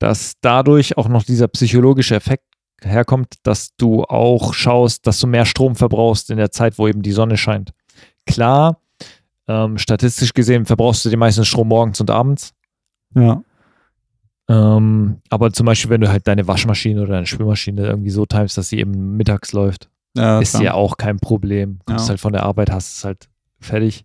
[0.00, 2.44] dass dadurch auch noch dieser psychologische Effekt
[2.82, 7.02] herkommt, dass du auch schaust, dass du mehr Strom verbrauchst in der Zeit, wo eben
[7.02, 7.70] die Sonne scheint.
[8.26, 8.80] Klar,
[9.46, 12.52] ähm, statistisch gesehen verbrauchst du den meisten Strom morgens und abends.
[13.14, 13.42] Ja.
[14.48, 18.56] Ähm, aber zum Beispiel, wenn du halt deine Waschmaschine oder deine Spülmaschine irgendwie so timest,
[18.58, 20.62] dass sie eben mittags läuft Ja, ist klar.
[20.62, 21.78] ja auch kein Problem.
[21.84, 22.10] Kommst Ja.
[22.10, 23.28] halt von der Arbeit, hast es halt
[23.60, 24.04] fertig.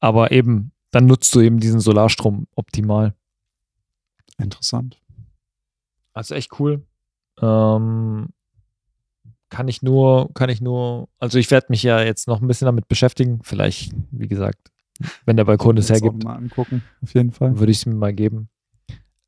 [0.00, 3.14] Aber eben, dann nutzt du eben diesen Solarstrom optimal.
[4.42, 5.00] Interessant.
[6.12, 6.84] Also echt cool.
[7.40, 8.28] Ähm,
[9.48, 12.66] kann ich nur, kann ich nur, also ich werde mich ja jetzt noch ein bisschen
[12.66, 13.40] damit beschäftigen.
[13.42, 14.72] Vielleicht, wie gesagt,
[15.24, 17.58] wenn der Balkon es hergibt, Mal angucken, auf jeden Fall.
[17.58, 18.48] würde ich es mir mal geben.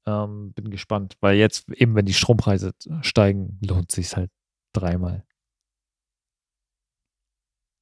[0.07, 4.31] Ähm, bin gespannt, weil jetzt eben, wenn die Strompreise steigen, lohnt sich halt
[4.73, 5.25] dreimal.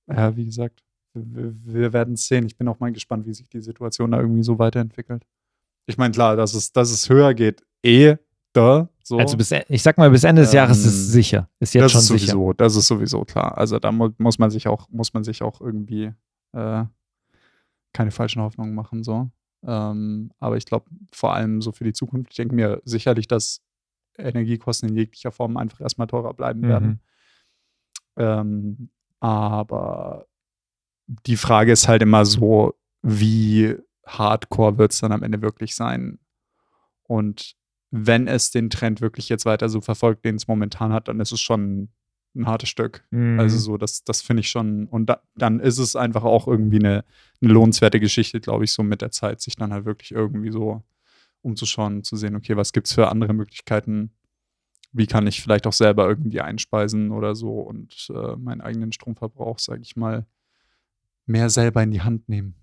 [0.08, 0.82] Ja, wie gesagt,
[1.14, 2.46] wir, wir werden es sehen.
[2.46, 5.24] Ich bin auch mal gespannt, wie sich die Situation da irgendwie so weiterentwickelt.
[5.86, 8.16] Ich meine, klar, dass es, dass es höher geht, eh,
[8.52, 9.18] da, so.
[9.18, 11.48] Also bis, e- ich sag mal, bis Ende des Jahres ist es Ähm, sicher.
[11.58, 12.32] Ist jetzt das schon ist sicher.
[12.32, 13.58] sowieso, das ist sowieso klar.
[13.58, 16.12] Also da mu muss man sich auch, muss man sich auch irgendwie
[16.52, 16.84] äh,
[17.92, 19.30] keine falschen Hoffnungen machen, so.
[19.64, 23.60] Ähm, aber ich glaube, vor allem so für die Zukunft, ich denke mir sicherlich, dass
[24.18, 26.88] Energiekosten in jeglicher Form einfach erstmal teurer bleiben werden.
[26.88, 26.98] Mhm.
[28.16, 30.26] Ähm, aber
[31.06, 33.76] die Frage ist halt immer so, wie
[34.06, 36.18] hardcore wird es dann am Ende wirklich sein?
[37.04, 37.54] Und
[37.90, 41.32] wenn es den Trend wirklich jetzt weiter so verfolgt, den es momentan hat, dann ist
[41.32, 41.90] es schon
[42.34, 43.04] ein hartes Stück.
[43.10, 43.38] Mhm.
[43.38, 44.86] Also so, das, das finde ich schon.
[44.86, 47.04] Und da, dann ist es einfach auch irgendwie eine,
[47.40, 50.82] eine lohnenswerte Geschichte, glaube ich, so mit der Zeit, sich dann halt wirklich irgendwie so
[51.42, 54.12] umzuschauen, zu sehen, okay, was gibt es für andere Möglichkeiten?
[54.92, 59.58] Wie kann ich vielleicht auch selber irgendwie einspeisen oder so und äh, meinen eigenen Stromverbrauch,
[59.58, 60.26] sage ich mal,
[61.26, 62.61] mehr selber in die Hand nehmen?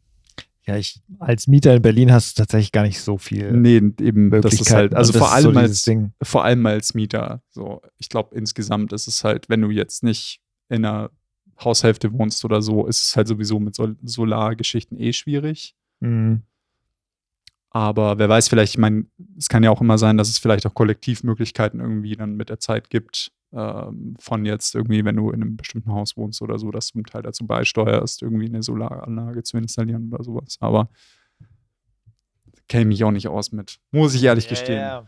[0.66, 4.30] Ja, ich, als Mieter in Berlin hast du tatsächlich gar nicht so viel Nee, eben,
[4.30, 6.14] das ist halt, also vor so allem dieses als, Ding.
[6.22, 7.42] vor allem als Mieter.
[7.50, 11.10] So, ich glaube, insgesamt ist es halt, wenn du jetzt nicht in einer
[11.64, 15.76] Haushälfte wohnst oder so, ist es halt sowieso mit Sol Solargeschichten eh schwierig.
[16.00, 16.44] Mhm.
[17.72, 19.06] Aber wer weiß, vielleicht, ich meine,
[19.38, 22.60] es kann ja auch immer sein, dass es vielleicht auch Kollektivmöglichkeiten irgendwie dann mit der
[22.60, 26.70] Zeit gibt, ähm, von jetzt irgendwie, wenn du in einem bestimmten Haus wohnst oder so,
[26.72, 30.58] dass du einen Teil dazu beisteuerst, irgendwie eine Solaranlage zu installieren oder sowas.
[30.60, 30.90] Aber
[32.68, 34.80] kenne mich auch nicht aus mit, muss ich ehrlich gestehen.
[34.82, 35.06] Ja,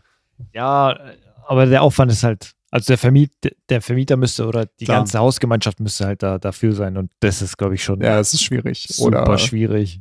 [0.52, 0.98] ja,
[1.46, 3.32] aber der Aufwand ist halt, also der, Vermiet,
[3.68, 4.98] der Vermieter müsste oder die Klar.
[4.98, 8.34] ganze Hausgemeinschaft müsste halt da, dafür sein und das ist, glaube ich, schon Ja, es
[8.34, 8.86] ist schwierig.
[8.88, 10.00] super Oder schwierig.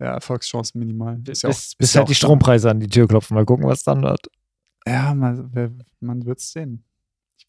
[0.00, 1.16] ja, Erfolgschancen minimal.
[1.16, 2.14] Bis, Ist ja auch- bis, bis ja halt auch die.
[2.16, 3.34] Strompreise an die Tür klopfen.
[3.34, 4.26] Mal gucken, was dann wird.
[4.86, 6.84] Ja, man, man wird es sehen.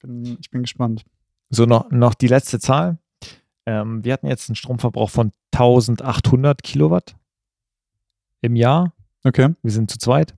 [0.06, 1.04] Ich bin, ich bin gespannt.
[1.50, 3.00] So, noch, noch die letzte Zahl.
[3.66, 7.16] Ähm, wir hatten jetzt einen Stromverbrauch von 1800 Kilowatt
[8.42, 8.94] im Jahr.
[9.24, 9.56] Okay.
[9.64, 10.36] Wir sind zu zweit.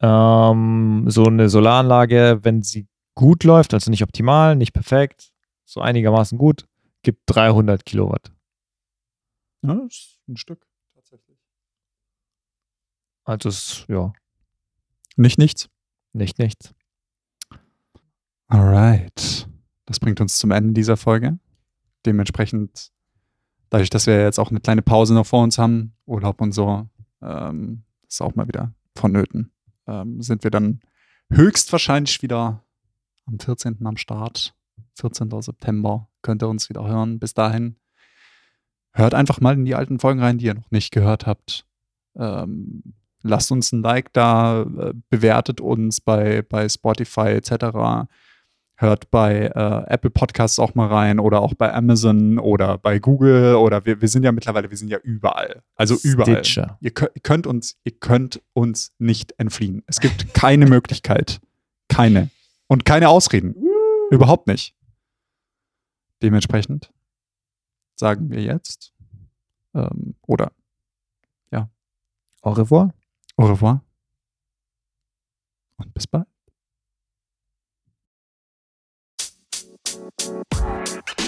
[0.00, 5.32] Ähm, so eine Solaranlage, wenn sie gut läuft, also nicht optimal, nicht perfekt,
[5.64, 6.66] so einigermaßen gut,
[7.02, 8.32] gibt 300 Kilowatt.
[9.62, 11.38] Ja, das ist ein Stück tatsächlich.
[13.24, 14.12] Also ist, ja,
[15.16, 15.68] Nicht nichts.
[16.12, 16.74] nicht nichts.
[18.54, 19.48] Alright.
[19.84, 21.40] Das bringt uns zum Ende dieser Folge.
[22.06, 22.92] Dementsprechend,
[23.68, 26.88] dadurch, dass wir jetzt auch eine kleine Pause noch vor uns haben, Urlaub und so,
[27.20, 29.50] ähm, ist auch mal wieder vonnöten.
[29.88, 30.78] Ähm, sind wir dann
[31.32, 32.62] höchstwahrscheinlich wieder
[33.26, 33.84] am 14.
[33.84, 34.54] am Start.
[35.00, 35.30] 14.
[35.42, 37.18] September könnt ihr uns wieder hören.
[37.18, 37.74] Bis dahin
[38.92, 41.66] hört einfach mal in die alten Folgen rein, die ihr noch nicht gehört habt.
[42.14, 48.06] Ähm, lasst uns ein Like da, äh, bewertet uns bei, bei Spotify etc.
[48.76, 53.54] Hört bei äh, Apple Podcasts auch mal rein oder auch bei Amazon oder bei Google
[53.54, 55.62] oder wir, wir sind ja mittlerweile, wir sind ja überall.
[55.76, 56.44] Also überall.
[56.44, 56.76] Stitcher.
[56.80, 59.82] Ihr könnt, uns, ihr könnt uns nicht entfliehen.
[59.86, 61.40] Es gibt keine Möglichkeit.
[61.88, 62.30] Keine.
[62.66, 63.54] Und keine Ausreden.
[64.10, 64.74] Überhaupt nicht.
[66.22, 66.90] Dementsprechend
[67.94, 68.92] sagen wir jetzt
[69.74, 70.50] ähm, oder
[72.44, 72.92] Au revoir.
[73.38, 73.80] au revoir
[75.78, 76.33] und bis bald.
[80.24, 81.23] Thank you.